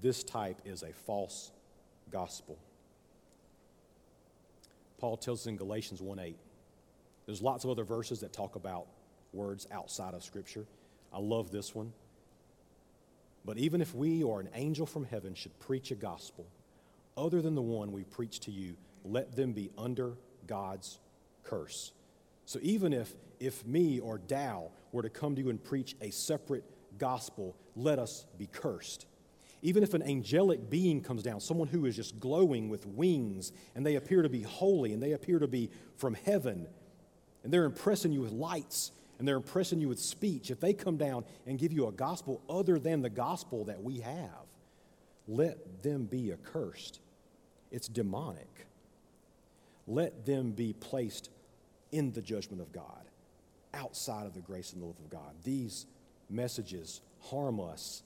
This 0.02 0.23
type 0.23 0.62
is 0.65 0.84
a 0.84 0.93
false 0.93 1.52
gospel. 2.12 2.58
Paul 4.97 5.17
tells 5.17 5.41
us 5.41 5.47
in 5.47 5.58
Galatians 5.58 6.02
1 6.02 6.19
8. 6.19 6.38
There's 7.25 7.41
lots 7.41 7.63
of 7.63 7.69
other 7.69 7.83
verses 7.83 8.19
that 8.21 8.33
talk 8.33 8.55
about 8.55 8.88
words 9.31 9.67
outside 9.71 10.13
of 10.13 10.23
Scripture. 10.23 10.65
I 11.13 11.19
love 11.19 11.51
this 11.51 11.73
one. 11.73 11.93
But 13.45 13.57
even 13.57 13.81
if 13.81 13.93
we 13.93 14.23
or 14.23 14.39
an 14.39 14.49
angel 14.53 14.86
from 14.86 15.05
heaven 15.05 15.33
should 15.33 15.57
preach 15.59 15.91
a 15.91 15.95
gospel 15.95 16.45
other 17.17 17.41
than 17.41 17.55
the 17.55 17.62
one 17.62 17.91
we 17.91 18.03
preach 18.03 18.39
to 18.41 18.51
you, 18.51 18.75
let 19.03 19.36
them 19.36 19.51
be 19.51 19.69
under 19.77 20.13
God's 20.47 20.99
curse. 21.43 21.91
So 22.45 22.59
even 22.62 22.93
if, 22.93 23.13
if 23.39 23.65
me 23.65 23.99
or 23.99 24.17
Dow 24.17 24.71
were 24.91 25.01
to 25.01 25.09
come 25.09 25.36
to 25.36 25.41
you 25.41 25.49
and 25.49 25.63
preach 25.63 25.95
a 26.01 26.09
separate 26.09 26.63
gospel, 26.97 27.55
let 27.75 27.99
us 27.99 28.25
be 28.38 28.47
cursed. 28.47 29.05
Even 29.62 29.83
if 29.83 29.93
an 29.93 30.03
angelic 30.03 30.69
being 30.69 31.01
comes 31.01 31.23
down, 31.23 31.39
someone 31.39 31.67
who 31.67 31.86
is 31.86 31.95
just 31.95 32.19
glowing 32.19 32.69
with 32.69 32.86
wings, 32.86 33.51
and 33.75 33.86
they 33.86 33.95
appear 33.95 34.21
to 34.21 34.29
be 34.29 34.41
holy 34.41 34.93
and 34.93 35.01
they 35.01 35.13
appear 35.13 35.39
to 35.39 35.47
be 35.47 35.69
from 35.95 36.13
heaven, 36.13 36.67
and 37.43 37.51
they're 37.51 37.65
impressing 37.65 38.12
you 38.12 38.21
with 38.21 38.32
lights 38.32 38.91
and 39.19 39.27
they're 39.27 39.38
impressing 39.38 39.79
you 39.79 39.88
with 39.88 39.99
speech, 39.99 40.49
if 40.49 40.60
they 40.60 40.73
come 40.73 40.97
down 40.97 41.23
and 41.45 41.60
give 41.60 41.71
you 41.71 41.88
a 41.88 41.91
gospel 41.91 42.41
other 42.49 42.79
than 42.79 43.01
the 43.01 43.10
gospel 43.10 43.65
that 43.65 43.82
we 43.82 43.99
have, 43.99 44.47
let 45.27 45.84
them 45.84 46.06
be 46.06 46.32
accursed. 46.34 46.99
It's 47.71 47.88
demonic. 47.88 48.67
Let 49.88 50.25
them 50.25 50.51
be 50.51 50.73
placed 50.73 51.29
in 51.91 52.12
the 52.12 52.21
judgment 52.21 52.62
of 52.62 52.71
God, 52.71 53.06
outside 53.73 54.25
of 54.25 54.34
the 54.34 54.41
grace 54.41 54.73
and 54.73 54.82
the 54.82 54.88
love 54.88 54.99
of 54.99 55.10
God. 55.10 55.36
These 55.43 55.86
messages 56.29 57.01
harm 57.21 57.60
us. 57.60 58.03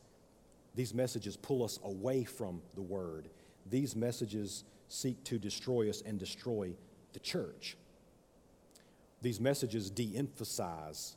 These 0.76 0.94
messages 0.94 1.38
pull 1.38 1.64
us 1.64 1.80
away 1.84 2.26
from 2.26 2.62
the 2.76 2.82
word. 2.82 3.30
These 3.70 3.96
messages 3.96 4.64
seek 4.90 5.24
to 5.26 5.40
destroy 5.40 5.90
us 5.90 6.02
and 6.06 6.20
destroy 6.20 6.76
the 7.14 7.20
church 7.20 7.78
these 9.22 9.40
messages 9.40 9.90
de 9.90 10.16
emphasize 10.16 11.16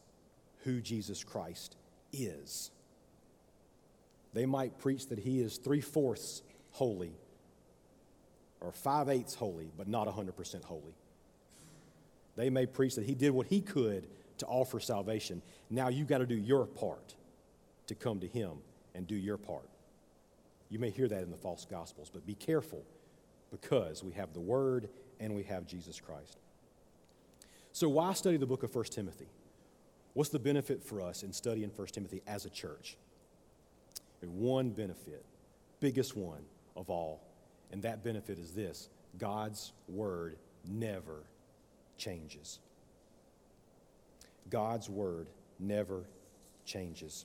who 0.64 0.80
Jesus 0.80 1.24
Christ 1.24 1.76
is. 2.12 2.70
They 4.32 4.46
might 4.46 4.78
preach 4.78 5.08
that 5.08 5.18
he 5.18 5.40
is 5.40 5.56
three 5.56 5.80
fourths 5.80 6.42
holy 6.72 7.12
or 8.60 8.72
five 8.72 9.08
eighths 9.08 9.34
holy, 9.34 9.70
but 9.76 9.88
not 9.88 10.06
100% 10.06 10.64
holy. 10.64 10.94
They 12.36 12.50
may 12.50 12.66
preach 12.66 12.94
that 12.94 13.04
he 13.04 13.14
did 13.14 13.30
what 13.30 13.46
he 13.46 13.60
could 13.60 14.06
to 14.38 14.46
offer 14.46 14.80
salvation. 14.80 15.42
Now 15.68 15.88
you've 15.88 16.08
got 16.08 16.18
to 16.18 16.26
do 16.26 16.36
your 16.36 16.66
part 16.66 17.14
to 17.86 17.94
come 17.94 18.20
to 18.20 18.26
him 18.26 18.52
and 18.94 19.06
do 19.06 19.14
your 19.14 19.36
part. 19.36 19.68
You 20.68 20.78
may 20.78 20.90
hear 20.90 21.08
that 21.08 21.22
in 21.22 21.30
the 21.30 21.36
false 21.36 21.66
gospels, 21.68 22.10
but 22.12 22.26
be 22.26 22.34
careful 22.34 22.82
because 23.50 24.04
we 24.04 24.12
have 24.12 24.32
the 24.32 24.40
word 24.40 24.88
and 25.18 25.34
we 25.34 25.42
have 25.44 25.66
Jesus 25.66 26.00
Christ. 26.00 26.38
So, 27.72 27.88
why 27.88 28.12
study 28.14 28.36
the 28.36 28.46
book 28.46 28.62
of 28.62 28.74
1 28.74 28.84
Timothy? 28.86 29.28
What's 30.14 30.30
the 30.30 30.38
benefit 30.38 30.82
for 30.82 31.00
us 31.00 31.22
in 31.22 31.32
studying 31.32 31.70
1 31.74 31.86
Timothy 31.88 32.22
as 32.26 32.44
a 32.44 32.50
church? 32.50 32.96
One 34.22 34.70
benefit, 34.70 35.24
biggest 35.80 36.16
one 36.16 36.42
of 36.76 36.90
all, 36.90 37.22
and 37.72 37.82
that 37.82 38.04
benefit 38.04 38.38
is 38.38 38.52
this 38.52 38.88
God's 39.18 39.72
word 39.88 40.36
never 40.68 41.24
changes. 41.96 42.58
God's 44.50 44.90
word 44.90 45.28
never 45.58 46.04
changes 46.64 47.24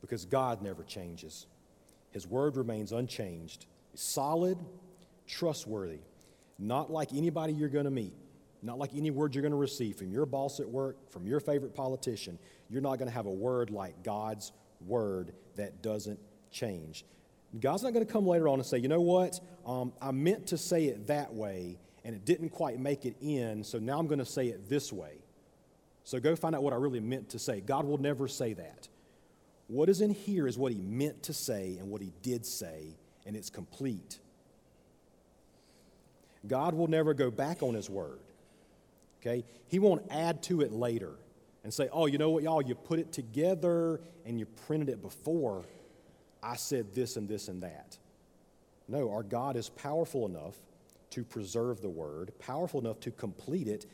because 0.00 0.24
God 0.24 0.60
never 0.60 0.82
changes. 0.82 1.46
His 2.10 2.26
word 2.26 2.56
remains 2.56 2.92
unchanged, 2.92 3.66
solid, 3.94 4.58
trustworthy, 5.26 6.00
not 6.58 6.90
like 6.90 7.12
anybody 7.12 7.52
you're 7.52 7.68
going 7.68 7.84
to 7.84 7.90
meet 7.90 8.12
not 8.66 8.78
like 8.78 8.90
any 8.94 9.10
word 9.10 9.34
you're 9.34 9.42
going 9.42 9.52
to 9.52 9.56
receive 9.56 9.96
from 9.96 10.10
your 10.10 10.26
boss 10.26 10.60
at 10.60 10.68
work, 10.68 11.10
from 11.10 11.26
your 11.26 11.40
favorite 11.40 11.74
politician. 11.74 12.38
You're 12.68 12.82
not 12.82 12.98
going 12.98 13.08
to 13.08 13.14
have 13.14 13.26
a 13.26 13.32
word 13.32 13.70
like 13.70 14.02
God's 14.02 14.52
word 14.86 15.32
that 15.56 15.82
doesn't 15.82 16.18
change. 16.50 17.04
God's 17.60 17.82
not 17.82 17.92
going 17.92 18.04
to 18.04 18.12
come 18.12 18.26
later 18.26 18.48
on 18.48 18.58
and 18.58 18.66
say, 18.66 18.78
you 18.78 18.88
know 18.88 19.00
what? 19.00 19.40
Um, 19.64 19.92
I 20.02 20.10
meant 20.10 20.48
to 20.48 20.58
say 20.58 20.86
it 20.86 21.06
that 21.06 21.32
way, 21.32 21.78
and 22.04 22.14
it 22.14 22.24
didn't 22.24 22.50
quite 22.50 22.78
make 22.78 23.06
it 23.06 23.16
in, 23.20 23.64
so 23.64 23.78
now 23.78 23.98
I'm 23.98 24.06
going 24.06 24.18
to 24.18 24.26
say 24.26 24.48
it 24.48 24.68
this 24.68 24.92
way. 24.92 25.18
So 26.04 26.20
go 26.20 26.36
find 26.36 26.54
out 26.54 26.62
what 26.62 26.72
I 26.72 26.76
really 26.76 27.00
meant 27.00 27.30
to 27.30 27.38
say. 27.38 27.60
God 27.60 27.84
will 27.84 27.98
never 27.98 28.28
say 28.28 28.52
that. 28.54 28.88
What 29.68 29.88
is 29.88 30.00
in 30.00 30.10
here 30.10 30.46
is 30.46 30.56
what 30.56 30.72
he 30.72 30.78
meant 30.78 31.24
to 31.24 31.32
say 31.32 31.76
and 31.78 31.90
what 31.90 32.00
he 32.00 32.12
did 32.22 32.46
say, 32.46 32.96
and 33.24 33.34
it's 33.34 33.50
complete. 33.50 34.20
God 36.46 36.74
will 36.74 36.86
never 36.86 37.14
go 37.14 37.30
back 37.30 37.62
on 37.62 37.74
his 37.74 37.90
word 37.90 38.20
okay? 39.26 39.44
He 39.68 39.78
won't 39.78 40.02
add 40.10 40.42
to 40.44 40.60
it 40.60 40.72
later 40.72 41.12
and 41.64 41.72
say, 41.72 41.88
oh, 41.92 42.06
you 42.06 42.18
know 42.18 42.30
what, 42.30 42.42
y'all, 42.42 42.62
you 42.62 42.74
put 42.74 42.98
it 42.98 43.12
together 43.12 44.00
and 44.24 44.38
you 44.38 44.46
printed 44.46 44.88
it 44.88 45.02
before 45.02 45.64
I 46.42 46.56
said 46.56 46.94
this 46.94 47.16
and 47.16 47.28
this 47.28 47.48
and 47.48 47.62
that. 47.62 47.98
No, 48.88 49.10
our 49.12 49.22
God 49.22 49.56
is 49.56 49.68
powerful 49.68 50.26
enough 50.26 50.54
to 51.10 51.24
preserve 51.24 51.80
the 51.80 51.88
word, 51.88 52.32
powerful 52.38 52.80
enough 52.80 53.00
to 53.00 53.10
complete 53.10 53.66
it 53.66 53.86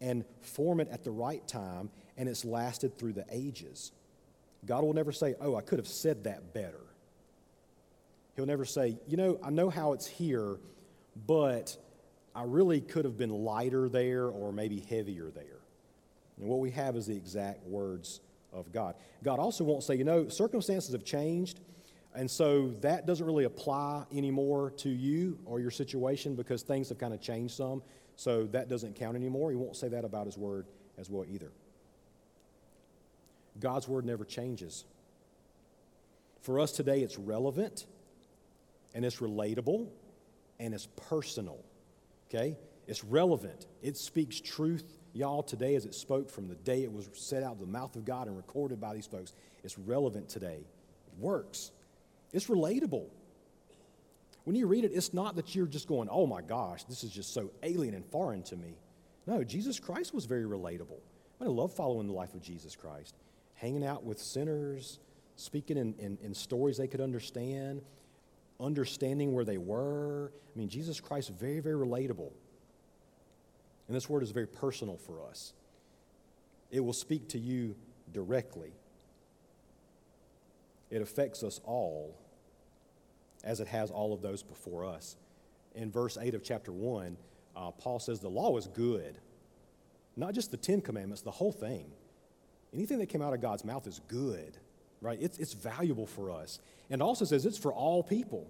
and 0.00 0.24
form 0.40 0.80
it 0.80 0.88
at 0.90 1.04
the 1.04 1.10
right 1.10 1.46
time, 1.46 1.90
and 2.16 2.28
it's 2.28 2.44
lasted 2.44 2.98
through 2.98 3.12
the 3.12 3.24
ages. 3.30 3.92
God 4.66 4.82
will 4.82 4.94
never 4.94 5.12
say, 5.12 5.34
oh, 5.40 5.54
I 5.54 5.60
could 5.60 5.78
have 5.78 5.86
said 5.86 6.24
that 6.24 6.52
better. 6.52 6.80
He'll 8.34 8.46
never 8.46 8.64
say, 8.64 8.96
You 9.06 9.16
know, 9.16 9.38
I 9.42 9.50
know 9.50 9.68
how 9.70 9.92
it's 9.92 10.06
here, 10.06 10.58
but 11.26 11.76
I 12.34 12.44
really 12.44 12.80
could 12.80 13.04
have 13.04 13.16
been 13.16 13.30
lighter 13.30 13.88
there 13.88 14.26
or 14.26 14.52
maybe 14.52 14.80
heavier 14.80 15.30
there. 15.30 15.60
And 16.38 16.48
what 16.48 16.60
we 16.60 16.70
have 16.70 16.96
is 16.96 17.06
the 17.06 17.16
exact 17.16 17.64
words 17.66 18.20
of 18.52 18.72
God. 18.72 18.94
God 19.22 19.38
also 19.38 19.64
won't 19.64 19.82
say, 19.82 19.96
You 19.96 20.04
know, 20.04 20.28
circumstances 20.28 20.92
have 20.92 21.04
changed. 21.04 21.60
And 22.14 22.30
so 22.30 22.74
that 22.80 23.06
doesn't 23.06 23.24
really 23.24 23.44
apply 23.44 24.04
anymore 24.12 24.70
to 24.78 24.90
you 24.90 25.38
or 25.46 25.60
your 25.60 25.70
situation 25.70 26.34
because 26.34 26.62
things 26.62 26.90
have 26.90 26.98
kind 26.98 27.14
of 27.14 27.22
changed 27.22 27.54
some. 27.54 27.82
So 28.16 28.44
that 28.48 28.68
doesn't 28.68 28.96
count 28.96 29.16
anymore. 29.16 29.50
He 29.50 29.56
won't 29.56 29.76
say 29.76 29.88
that 29.88 30.04
about 30.04 30.26
his 30.26 30.36
word 30.36 30.66
as 30.98 31.08
well 31.08 31.24
either. 31.26 31.50
God's 33.60 33.88
word 33.88 34.04
never 34.04 34.24
changes. 34.24 34.84
For 36.42 36.60
us 36.60 36.72
today, 36.72 37.00
it's 37.00 37.18
relevant 37.18 37.86
and 38.94 39.04
it's 39.04 39.18
relatable 39.18 39.88
and 40.58 40.74
it's 40.74 40.86
personal. 41.08 41.64
Okay? 42.32 42.56
It's 42.86 43.04
relevant. 43.04 43.66
It 43.82 43.96
speaks 43.96 44.40
truth, 44.40 44.84
y'all, 45.12 45.42
today 45.42 45.74
as 45.76 45.84
it 45.84 45.94
spoke 45.94 46.30
from 46.30 46.48
the 46.48 46.54
day 46.56 46.82
it 46.82 46.92
was 46.92 47.08
set 47.12 47.42
out 47.42 47.52
of 47.52 47.60
the 47.60 47.66
mouth 47.66 47.94
of 47.96 48.04
God 48.04 48.26
and 48.26 48.36
recorded 48.36 48.80
by 48.80 48.94
these 48.94 49.06
folks. 49.06 49.32
It's 49.62 49.78
relevant 49.78 50.28
today. 50.28 50.64
It 51.06 51.18
works. 51.18 51.70
It's 52.32 52.46
relatable. 52.46 53.06
When 54.44 54.56
you 54.56 54.66
read 54.66 54.84
it, 54.84 54.92
it's 54.92 55.14
not 55.14 55.36
that 55.36 55.54
you're 55.54 55.66
just 55.66 55.86
going, 55.86 56.08
oh 56.10 56.26
my 56.26 56.42
gosh, 56.42 56.82
this 56.84 57.04
is 57.04 57.10
just 57.10 57.32
so 57.32 57.50
alien 57.62 57.94
and 57.94 58.04
foreign 58.06 58.42
to 58.44 58.56
me. 58.56 58.74
No, 59.26 59.44
Jesus 59.44 59.78
Christ 59.78 60.12
was 60.12 60.24
very 60.24 60.44
relatable. 60.44 60.98
I 61.40 61.44
love 61.44 61.72
following 61.72 62.08
the 62.08 62.12
life 62.12 62.34
of 62.34 62.42
Jesus 62.42 62.74
Christ, 62.74 63.14
hanging 63.54 63.84
out 63.84 64.04
with 64.04 64.18
sinners, 64.18 64.98
speaking 65.36 65.76
in, 65.76 65.94
in, 65.98 66.18
in 66.22 66.34
stories 66.34 66.76
they 66.76 66.88
could 66.88 67.00
understand, 67.00 67.82
understanding 68.60 69.32
where 69.32 69.44
they 69.44 69.58
were. 69.58 70.32
I 70.54 70.58
mean, 70.58 70.68
Jesus 70.68 71.00
Christ, 71.00 71.30
is 71.30 71.36
very, 71.36 71.60
very 71.60 71.74
relatable. 71.74 72.32
And 73.88 73.96
this 73.96 74.08
word 74.08 74.22
is 74.22 74.30
very 74.30 74.46
personal 74.46 74.96
for 74.96 75.22
us. 75.22 75.52
It 76.70 76.80
will 76.80 76.92
speak 76.92 77.28
to 77.30 77.38
you 77.38 77.74
directly. 78.12 78.72
It 80.90 81.02
affects 81.02 81.42
us 81.42 81.60
all 81.64 82.18
as 83.44 83.60
it 83.60 83.68
has 83.68 83.90
all 83.90 84.12
of 84.12 84.22
those 84.22 84.42
before 84.42 84.84
us. 84.84 85.16
In 85.74 85.90
verse 85.90 86.16
8 86.20 86.34
of 86.34 86.42
chapter 86.42 86.72
1, 86.72 87.16
uh, 87.56 87.70
Paul 87.72 87.98
says 87.98 88.20
the 88.20 88.28
law 88.28 88.56
is 88.56 88.66
good. 88.68 89.18
Not 90.16 90.34
just 90.34 90.50
the 90.50 90.56
Ten 90.56 90.80
Commandments, 90.80 91.22
the 91.22 91.30
whole 91.30 91.52
thing. 91.52 91.90
Anything 92.74 92.98
that 92.98 93.06
came 93.06 93.22
out 93.22 93.34
of 93.34 93.40
God's 93.40 93.64
mouth 93.64 93.86
is 93.86 94.00
good, 94.08 94.56
right? 95.02 95.18
It's, 95.20 95.38
it's 95.38 95.52
valuable 95.52 96.06
for 96.06 96.30
us. 96.30 96.60
And 96.88 97.02
also 97.02 97.26
says 97.26 97.44
it's 97.44 97.58
for 97.58 97.72
all 97.72 98.02
people. 98.02 98.46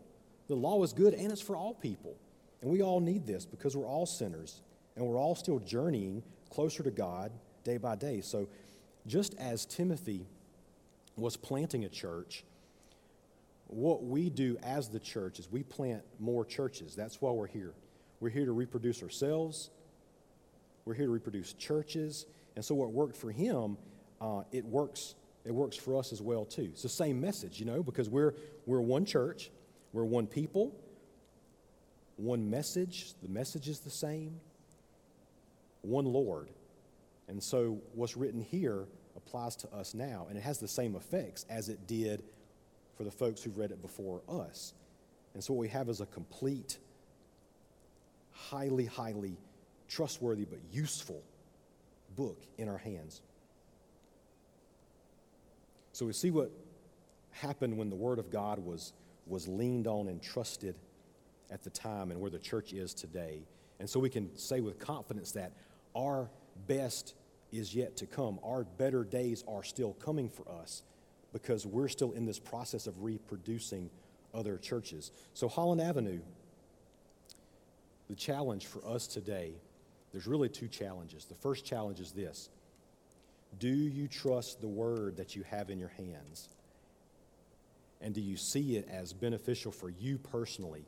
The 0.48 0.54
law 0.54 0.82
is 0.84 0.92
good 0.92 1.14
and 1.14 1.32
it's 1.32 1.40
for 1.40 1.56
all 1.56 1.74
people. 1.74 2.14
And 2.60 2.70
we 2.70 2.82
all 2.82 3.00
need 3.00 3.26
this 3.26 3.44
because 3.44 3.76
we're 3.76 3.86
all 3.86 4.06
sinners 4.06 4.60
and 4.94 5.04
we're 5.04 5.18
all 5.18 5.34
still 5.34 5.58
journeying 5.58 6.22
closer 6.50 6.82
to 6.82 6.90
God 6.90 7.32
day 7.64 7.78
by 7.78 7.96
day. 7.96 8.20
So, 8.20 8.48
just 9.04 9.34
as 9.38 9.66
Timothy 9.66 10.26
was 11.16 11.36
planting 11.36 11.84
a 11.84 11.88
church, 11.88 12.44
what 13.66 14.04
we 14.04 14.30
do 14.30 14.58
as 14.62 14.90
the 14.90 15.00
church 15.00 15.40
is 15.40 15.50
we 15.50 15.64
plant 15.64 16.02
more 16.20 16.44
churches. 16.44 16.94
That's 16.94 17.20
why 17.20 17.32
we're 17.32 17.48
here. 17.48 17.72
We're 18.20 18.28
here 18.28 18.44
to 18.44 18.52
reproduce 18.52 19.02
ourselves, 19.02 19.70
we're 20.84 20.94
here 20.94 21.06
to 21.06 21.12
reproduce 21.12 21.52
churches. 21.54 22.26
And 22.54 22.62
so, 22.62 22.74
what 22.74 22.92
worked 22.92 23.16
for 23.16 23.30
him, 23.30 23.78
uh, 24.20 24.42
it 24.52 24.64
works. 24.64 25.14
It 25.44 25.52
works 25.52 25.76
for 25.76 25.96
us 25.96 26.12
as 26.12 26.22
well 26.22 26.44
too. 26.44 26.68
It's 26.72 26.82
the 26.82 26.88
same 26.88 27.20
message, 27.20 27.58
you 27.58 27.66
know, 27.66 27.82
because 27.82 28.08
we're 28.08 28.34
we're 28.66 28.80
one 28.80 29.04
church, 29.04 29.50
we're 29.92 30.04
one 30.04 30.26
people, 30.26 30.74
one 32.16 32.48
message. 32.50 33.12
The 33.22 33.28
message 33.28 33.68
is 33.68 33.80
the 33.80 33.90
same. 33.90 34.40
One 35.82 36.04
Lord, 36.04 36.48
and 37.26 37.42
so 37.42 37.80
what's 37.94 38.16
written 38.16 38.40
here 38.40 38.84
applies 39.16 39.56
to 39.56 39.74
us 39.74 39.94
now, 39.94 40.26
and 40.28 40.38
it 40.38 40.42
has 40.42 40.58
the 40.58 40.68
same 40.68 40.94
effects 40.94 41.44
as 41.50 41.68
it 41.68 41.88
did 41.88 42.22
for 42.96 43.04
the 43.04 43.10
folks 43.10 43.42
who've 43.42 43.58
read 43.58 43.72
it 43.72 43.82
before 43.82 44.22
us. 44.28 44.74
And 45.34 45.42
so 45.42 45.54
what 45.54 45.60
we 45.60 45.68
have 45.68 45.88
is 45.88 46.00
a 46.00 46.06
complete, 46.06 46.78
highly, 48.32 48.84
highly 48.84 49.36
trustworthy 49.88 50.44
but 50.44 50.58
useful 50.70 51.22
book 52.16 52.38
in 52.58 52.68
our 52.68 52.78
hands. 52.78 53.22
So 55.92 56.06
we 56.06 56.12
see 56.12 56.30
what 56.30 56.50
happened 57.30 57.76
when 57.76 57.90
the 57.90 57.96
Word 57.96 58.18
of 58.18 58.30
God 58.30 58.58
was, 58.58 58.92
was 59.26 59.46
leaned 59.46 59.86
on 59.86 60.08
and 60.08 60.22
trusted 60.22 60.74
at 61.50 61.62
the 61.62 61.70
time 61.70 62.10
and 62.10 62.20
where 62.20 62.30
the 62.30 62.38
church 62.38 62.72
is 62.72 62.94
today. 62.94 63.42
And 63.78 63.88
so 63.88 64.00
we 64.00 64.10
can 64.10 64.36
say 64.36 64.60
with 64.60 64.78
confidence 64.78 65.32
that 65.32 65.52
our 65.94 66.30
best 66.66 67.14
is 67.52 67.74
yet 67.74 67.96
to 67.98 68.06
come. 68.06 68.38
Our 68.42 68.64
better 68.64 69.04
days 69.04 69.44
are 69.46 69.62
still 69.62 69.92
coming 69.94 70.28
for 70.28 70.50
us 70.50 70.82
because 71.32 71.66
we're 71.66 71.88
still 71.88 72.12
in 72.12 72.24
this 72.24 72.38
process 72.38 72.86
of 72.86 73.02
reproducing 73.02 73.90
other 74.34 74.56
churches. 74.56 75.12
So, 75.34 75.48
Holland 75.48 75.80
Avenue, 75.80 76.20
the 78.08 78.14
challenge 78.14 78.66
for 78.66 78.84
us 78.86 79.06
today, 79.06 79.52
there's 80.12 80.26
really 80.26 80.48
two 80.48 80.68
challenges. 80.68 81.24
The 81.26 81.34
first 81.34 81.64
challenge 81.64 82.00
is 82.00 82.12
this 82.12 82.48
Do 83.58 83.68
you 83.68 84.08
trust 84.08 84.60
the 84.60 84.68
word 84.68 85.16
that 85.16 85.36
you 85.36 85.44
have 85.50 85.70
in 85.70 85.78
your 85.78 85.92
hands? 85.96 86.48
And 88.00 88.14
do 88.14 88.20
you 88.20 88.36
see 88.36 88.76
it 88.76 88.88
as 88.90 89.12
beneficial 89.12 89.70
for 89.70 89.90
you 89.90 90.18
personally, 90.18 90.84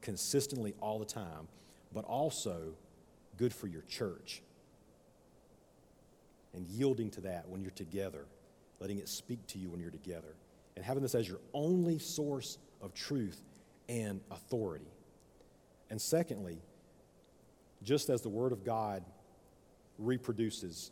consistently 0.00 0.74
all 0.80 0.98
the 0.98 1.04
time, 1.04 1.48
but 1.92 2.04
also 2.04 2.74
good 3.36 3.54
for 3.54 3.68
your 3.68 3.82
church? 3.82 4.42
And 6.54 6.66
yielding 6.66 7.10
to 7.12 7.20
that 7.22 7.48
when 7.48 7.60
you're 7.60 7.70
together 7.70 8.24
letting 8.80 8.98
it 8.98 9.08
speak 9.08 9.46
to 9.48 9.58
you 9.58 9.68
when 9.68 9.80
you're 9.80 9.90
together, 9.90 10.34
and 10.74 10.84
having 10.84 11.02
this 11.02 11.14
as 11.14 11.28
your 11.28 11.40
only 11.52 11.98
source 11.98 12.58
of 12.80 12.94
truth 12.94 13.40
and 13.88 14.20
authority. 14.30 14.90
And 15.90 16.00
secondly, 16.00 16.58
just 17.82 18.08
as 18.08 18.22
the 18.22 18.28
Word 18.28 18.52
of 18.52 18.64
God 18.64 19.04
reproduces 19.98 20.90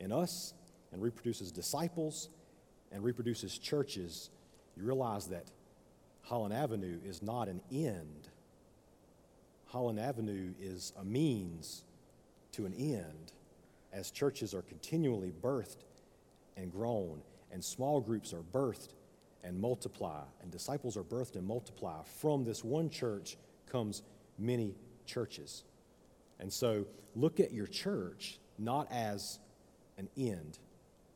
in 0.00 0.10
us 0.10 0.54
and 0.92 1.00
reproduces 1.00 1.52
disciples 1.52 2.28
and 2.90 3.04
reproduces 3.04 3.56
churches, 3.58 4.30
you 4.76 4.84
realize 4.84 5.26
that 5.28 5.44
Holland 6.22 6.54
Avenue 6.54 6.98
is 7.04 7.22
not 7.22 7.48
an 7.48 7.60
end. 7.70 8.28
Holland 9.66 10.00
Avenue 10.00 10.52
is 10.60 10.92
a 10.98 11.04
means 11.04 11.84
to 12.52 12.66
an 12.66 12.74
end 12.74 13.32
as 13.92 14.10
churches 14.10 14.54
are 14.54 14.62
continually 14.62 15.32
birthed 15.42 15.84
and 16.56 16.72
grown 16.72 17.22
and 17.52 17.64
small 17.64 18.00
groups 18.00 18.32
are 18.32 18.42
birthed 18.42 18.90
and 19.42 19.58
multiply, 19.58 20.22
and 20.42 20.50
disciples 20.50 20.96
are 20.96 21.02
birthed 21.02 21.34
and 21.34 21.46
multiply. 21.46 22.02
From 22.20 22.44
this 22.44 22.62
one 22.62 22.90
church 22.90 23.36
comes 23.70 24.02
many 24.38 24.74
churches. 25.06 25.64
And 26.38 26.52
so 26.52 26.86
look 27.14 27.40
at 27.40 27.52
your 27.52 27.66
church 27.66 28.38
not 28.58 28.86
as 28.92 29.38
an 30.00 30.08
end. 30.16 30.58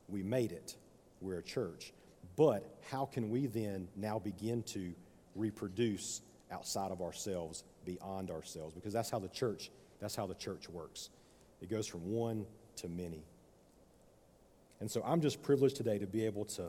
We 0.09 0.23
made 0.23 0.53
it, 0.53 0.77
we're 1.21 1.39
a 1.39 1.43
church. 1.43 1.93
But 2.37 2.79
how 2.91 3.07
can 3.07 3.31
we 3.31 3.47
then 3.47 3.89
now 3.97 4.19
begin 4.19 4.63
to 4.65 4.93
reproduce 5.35 6.21
outside 6.51 6.93
of 6.93 7.01
ourselves, 7.01 7.65
beyond 7.85 8.31
ourselves? 8.31 8.75
Because 8.75 8.93
that's 8.93 9.11
how 9.11 9.19
the 9.19 9.29
church, 9.29 9.71
that's 10.01 10.15
how 10.15 10.27
the 10.27 10.35
church 10.35 10.69
works. 10.69 11.11
It 11.61 11.71
goes 11.71 11.87
from 11.87 12.11
one 12.11 12.47
to 12.77 12.89
many. 12.89 13.25
And 14.81 14.91
so 14.91 15.03
I'm 15.05 15.21
just 15.21 15.43
privileged 15.43 15.77
today 15.77 15.99
to 15.99 16.07
be 16.07 16.27
able 16.27 16.45
to, 16.47 16.65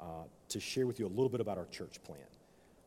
uh, 0.00 0.24
to 0.48 0.60
share 0.60 0.86
with 0.86 0.98
you 0.98 1.06
a 1.06 1.08
little 1.08 1.28
bit 1.28 1.40
about 1.40 1.58
our 1.58 1.66
church 1.66 2.02
plan, 2.04 2.18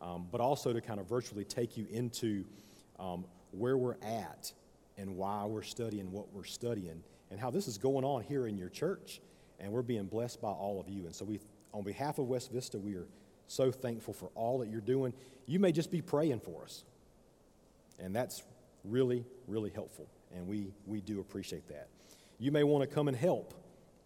um, 0.01 0.27
but 0.31 0.41
also 0.41 0.73
to 0.73 0.81
kind 0.81 0.99
of 0.99 1.07
virtually 1.07 1.43
take 1.43 1.77
you 1.77 1.85
into 1.91 2.43
um, 2.99 3.25
where 3.51 3.77
we're 3.77 3.97
at 4.01 4.51
and 4.97 5.15
why 5.15 5.45
we're 5.45 5.61
studying 5.61 6.11
what 6.11 6.33
we're 6.33 6.43
studying 6.43 7.03
and 7.31 7.39
how 7.39 7.49
this 7.49 7.67
is 7.67 7.77
going 7.77 8.05
on 8.05 8.23
here 8.23 8.47
in 8.47 8.57
your 8.57 8.69
church. 8.69 9.21
And 9.59 9.71
we're 9.71 9.81
being 9.81 10.05
blessed 10.05 10.41
by 10.41 10.51
all 10.51 10.79
of 10.79 10.87
you. 10.87 11.05
And 11.05 11.15
so, 11.15 11.25
we, 11.25 11.39
on 11.73 11.83
behalf 11.83 12.19
of 12.19 12.27
West 12.27 12.51
Vista, 12.51 12.77
we 12.77 12.95
are 12.95 13.07
so 13.47 13.71
thankful 13.71 14.13
for 14.13 14.29
all 14.35 14.59
that 14.59 14.69
you're 14.69 14.81
doing. 14.81 15.13
You 15.45 15.59
may 15.59 15.71
just 15.71 15.91
be 15.91 16.01
praying 16.01 16.41
for 16.41 16.63
us. 16.63 16.83
And 17.99 18.15
that's 18.15 18.43
really, 18.83 19.25
really 19.47 19.71
helpful. 19.71 20.07
And 20.35 20.47
we, 20.47 20.73
we 20.85 21.01
do 21.01 21.19
appreciate 21.19 21.67
that. 21.69 21.87
You 22.37 22.51
may 22.51 22.63
want 22.63 22.87
to 22.87 22.93
come 22.93 23.07
and 23.07 23.17
help 23.17 23.53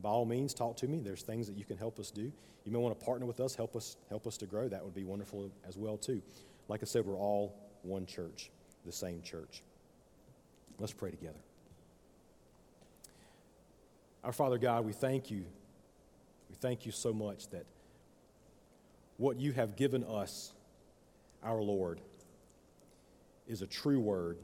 by 0.02 0.10
all 0.10 0.26
means, 0.26 0.54
talk 0.54 0.78
to 0.78 0.88
me. 0.88 1.00
There's 1.00 1.22
things 1.22 1.48
that 1.48 1.58
you 1.58 1.66
can 1.66 1.78
help 1.78 2.00
us 2.00 2.12
do. 2.12 2.32
You 2.64 2.72
may 2.72 2.80
want 2.80 2.98
to 2.98 3.06
partner 3.06 3.26
with 3.26 3.40
us, 3.40 3.56
help 3.56 3.76
us, 3.76 3.98
help 4.10 4.28
us 4.28 4.38
to 4.38 4.46
grow. 4.46 4.68
That 4.68 4.84
would 4.84 4.96
be 4.96 5.04
wonderful 5.04 5.52
as 5.68 5.78
well 5.78 5.98
too. 5.98 6.22
Like 6.68 6.82
I 6.82 6.86
said, 6.86 7.06
we're 7.06 7.18
all 7.18 7.56
one 7.84 8.06
church, 8.06 8.52
the 8.86 8.92
same 8.92 9.22
church. 9.22 9.64
Let's 10.80 10.94
pray 10.94 11.12
together. 11.12 11.40
Our 14.24 14.32
Father 14.32 14.58
God, 14.58 14.86
we 14.86 14.94
thank 14.94 15.32
you. 15.32 15.46
We 16.50 16.56
thank 16.56 16.86
you 16.86 16.92
so 16.92 17.14
much 17.14 17.50
that 17.50 17.66
what 19.18 19.40
you 19.40 19.52
have 19.54 19.76
given 19.76 20.04
us 20.04 20.54
our 21.44 21.62
Lord, 21.62 22.02
is 23.48 23.62
a 23.62 23.68
true 23.68 24.00
word. 24.00 24.38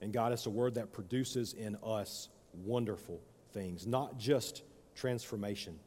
And 0.00 0.12
God, 0.12 0.32
it's 0.32 0.46
a 0.46 0.50
word 0.50 0.74
that 0.74 0.92
produces 0.92 1.52
in 1.54 1.76
us 1.84 2.28
wonderful 2.64 3.20
things, 3.52 3.86
not 3.86 4.18
just 4.18 4.62
transformation, 4.94 5.78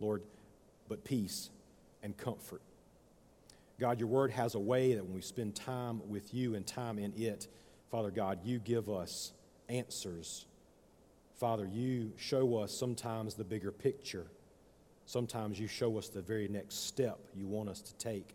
Lord, 0.00 0.22
but 0.88 1.04
peace 1.04 1.50
and 2.02 2.16
comfort. 2.16 2.62
God, 3.80 4.00
your 4.00 4.08
word 4.08 4.30
has 4.32 4.54
a 4.54 4.60
way 4.60 4.94
that 4.94 5.04
when 5.04 5.14
we 5.14 5.20
spend 5.20 5.54
time 5.54 6.00
with 6.08 6.32
you 6.32 6.54
and 6.54 6.66
time 6.66 6.98
in 6.98 7.12
it, 7.16 7.48
Father 7.90 8.10
God, 8.10 8.40
you 8.44 8.58
give 8.58 8.88
us 8.88 9.32
answers. 9.68 10.46
Father, 11.38 11.68
you 11.72 12.12
show 12.16 12.56
us 12.56 12.76
sometimes 12.76 13.34
the 13.34 13.44
bigger 13.44 13.70
picture. 13.70 14.26
Sometimes 15.06 15.58
you 15.58 15.68
show 15.68 15.96
us 15.96 16.08
the 16.08 16.20
very 16.20 16.48
next 16.48 16.86
step 16.86 17.18
you 17.34 17.46
want 17.46 17.68
us 17.68 17.80
to 17.80 17.94
take. 17.94 18.34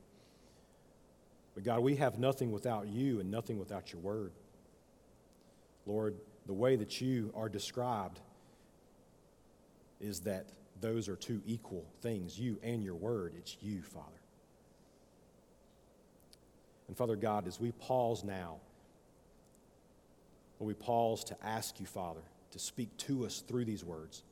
But 1.53 1.65
God, 1.65 1.81
we 1.81 1.97
have 1.97 2.17
nothing 2.17 2.51
without 2.51 2.87
you 2.87 3.19
and 3.19 3.29
nothing 3.29 3.59
without 3.59 3.91
your 3.91 4.01
word. 4.01 4.31
Lord, 5.85 6.15
the 6.45 6.53
way 6.53 6.77
that 6.77 7.01
you 7.01 7.31
are 7.35 7.49
described 7.49 8.21
is 9.99 10.21
that 10.21 10.47
those 10.79 11.09
are 11.09 11.17
two 11.17 11.41
equal 11.45 11.85
things 12.01 12.39
you 12.39 12.57
and 12.63 12.81
your 12.83 12.95
word. 12.95 13.33
It's 13.37 13.57
you, 13.61 13.81
Father. 13.81 14.07
And 16.87 16.95
Father 16.95 17.17
God, 17.17 17.47
as 17.47 17.59
we 17.59 17.73
pause 17.73 18.23
now, 18.23 18.57
we 20.59 20.73
pause 20.73 21.25
to 21.25 21.35
ask 21.45 21.81
you, 21.81 21.85
Father, 21.85 22.21
to 22.53 22.59
speak 22.59 22.95
to 22.97 23.25
us 23.25 23.43
through 23.47 23.65
these 23.65 23.83
words, 23.83 24.23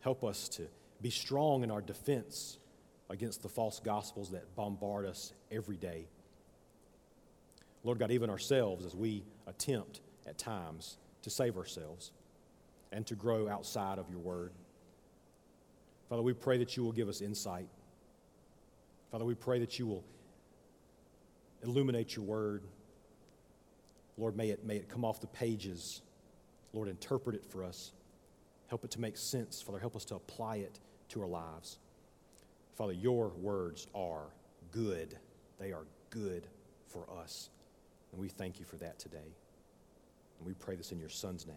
help 0.00 0.22
us 0.22 0.48
to 0.50 0.66
be 1.00 1.10
strong 1.10 1.62
in 1.62 1.70
our 1.70 1.80
defense 1.80 2.58
against 3.10 3.42
the 3.42 3.48
false 3.48 3.80
gospels 3.80 4.30
that 4.30 4.54
bombard 4.56 5.06
us 5.06 5.32
every 5.50 5.76
day. 5.76 6.06
Lord 7.82 7.98
God, 7.98 8.10
even 8.10 8.30
ourselves 8.30 8.84
as 8.84 8.94
we 8.94 9.24
attempt 9.46 10.00
at 10.26 10.38
times 10.38 10.96
to 11.22 11.30
save 11.30 11.56
ourselves 11.56 12.12
and 12.92 13.06
to 13.06 13.14
grow 13.14 13.48
outside 13.48 13.98
of 13.98 14.08
your 14.08 14.18
word. 14.18 14.52
Father, 16.08 16.22
we 16.22 16.32
pray 16.32 16.58
that 16.58 16.76
you 16.76 16.82
will 16.82 16.92
give 16.92 17.08
us 17.08 17.20
insight. 17.20 17.68
Father, 19.10 19.24
we 19.24 19.34
pray 19.34 19.58
that 19.58 19.78
you 19.78 19.86
will 19.86 20.04
illuminate 21.62 22.16
your 22.16 22.24
word. 22.24 22.62
Lord, 24.16 24.36
may 24.36 24.50
it, 24.50 24.64
may 24.64 24.76
it 24.76 24.88
come 24.88 25.04
off 25.04 25.20
the 25.20 25.26
pages. 25.26 26.02
Lord, 26.74 26.88
interpret 26.88 27.36
it 27.36 27.44
for 27.46 27.64
us. 27.64 27.92
Help 28.66 28.84
it 28.84 28.90
to 28.90 29.00
make 29.00 29.16
sense. 29.16 29.62
Father, 29.62 29.78
help 29.78 29.94
us 29.94 30.04
to 30.06 30.16
apply 30.16 30.56
it 30.56 30.80
to 31.10 31.22
our 31.22 31.28
lives. 31.28 31.78
Father, 32.74 32.92
your 32.92 33.28
words 33.28 33.86
are 33.94 34.26
good. 34.72 35.16
They 35.60 35.72
are 35.72 35.86
good 36.10 36.48
for 36.88 37.06
us. 37.22 37.48
And 38.12 38.20
we 38.20 38.28
thank 38.28 38.58
you 38.58 38.66
for 38.66 38.76
that 38.76 38.98
today. 38.98 39.34
And 40.38 40.46
we 40.46 40.54
pray 40.54 40.74
this 40.74 40.90
in 40.90 40.98
your 40.98 41.08
Son's 41.08 41.46
name. 41.46 41.56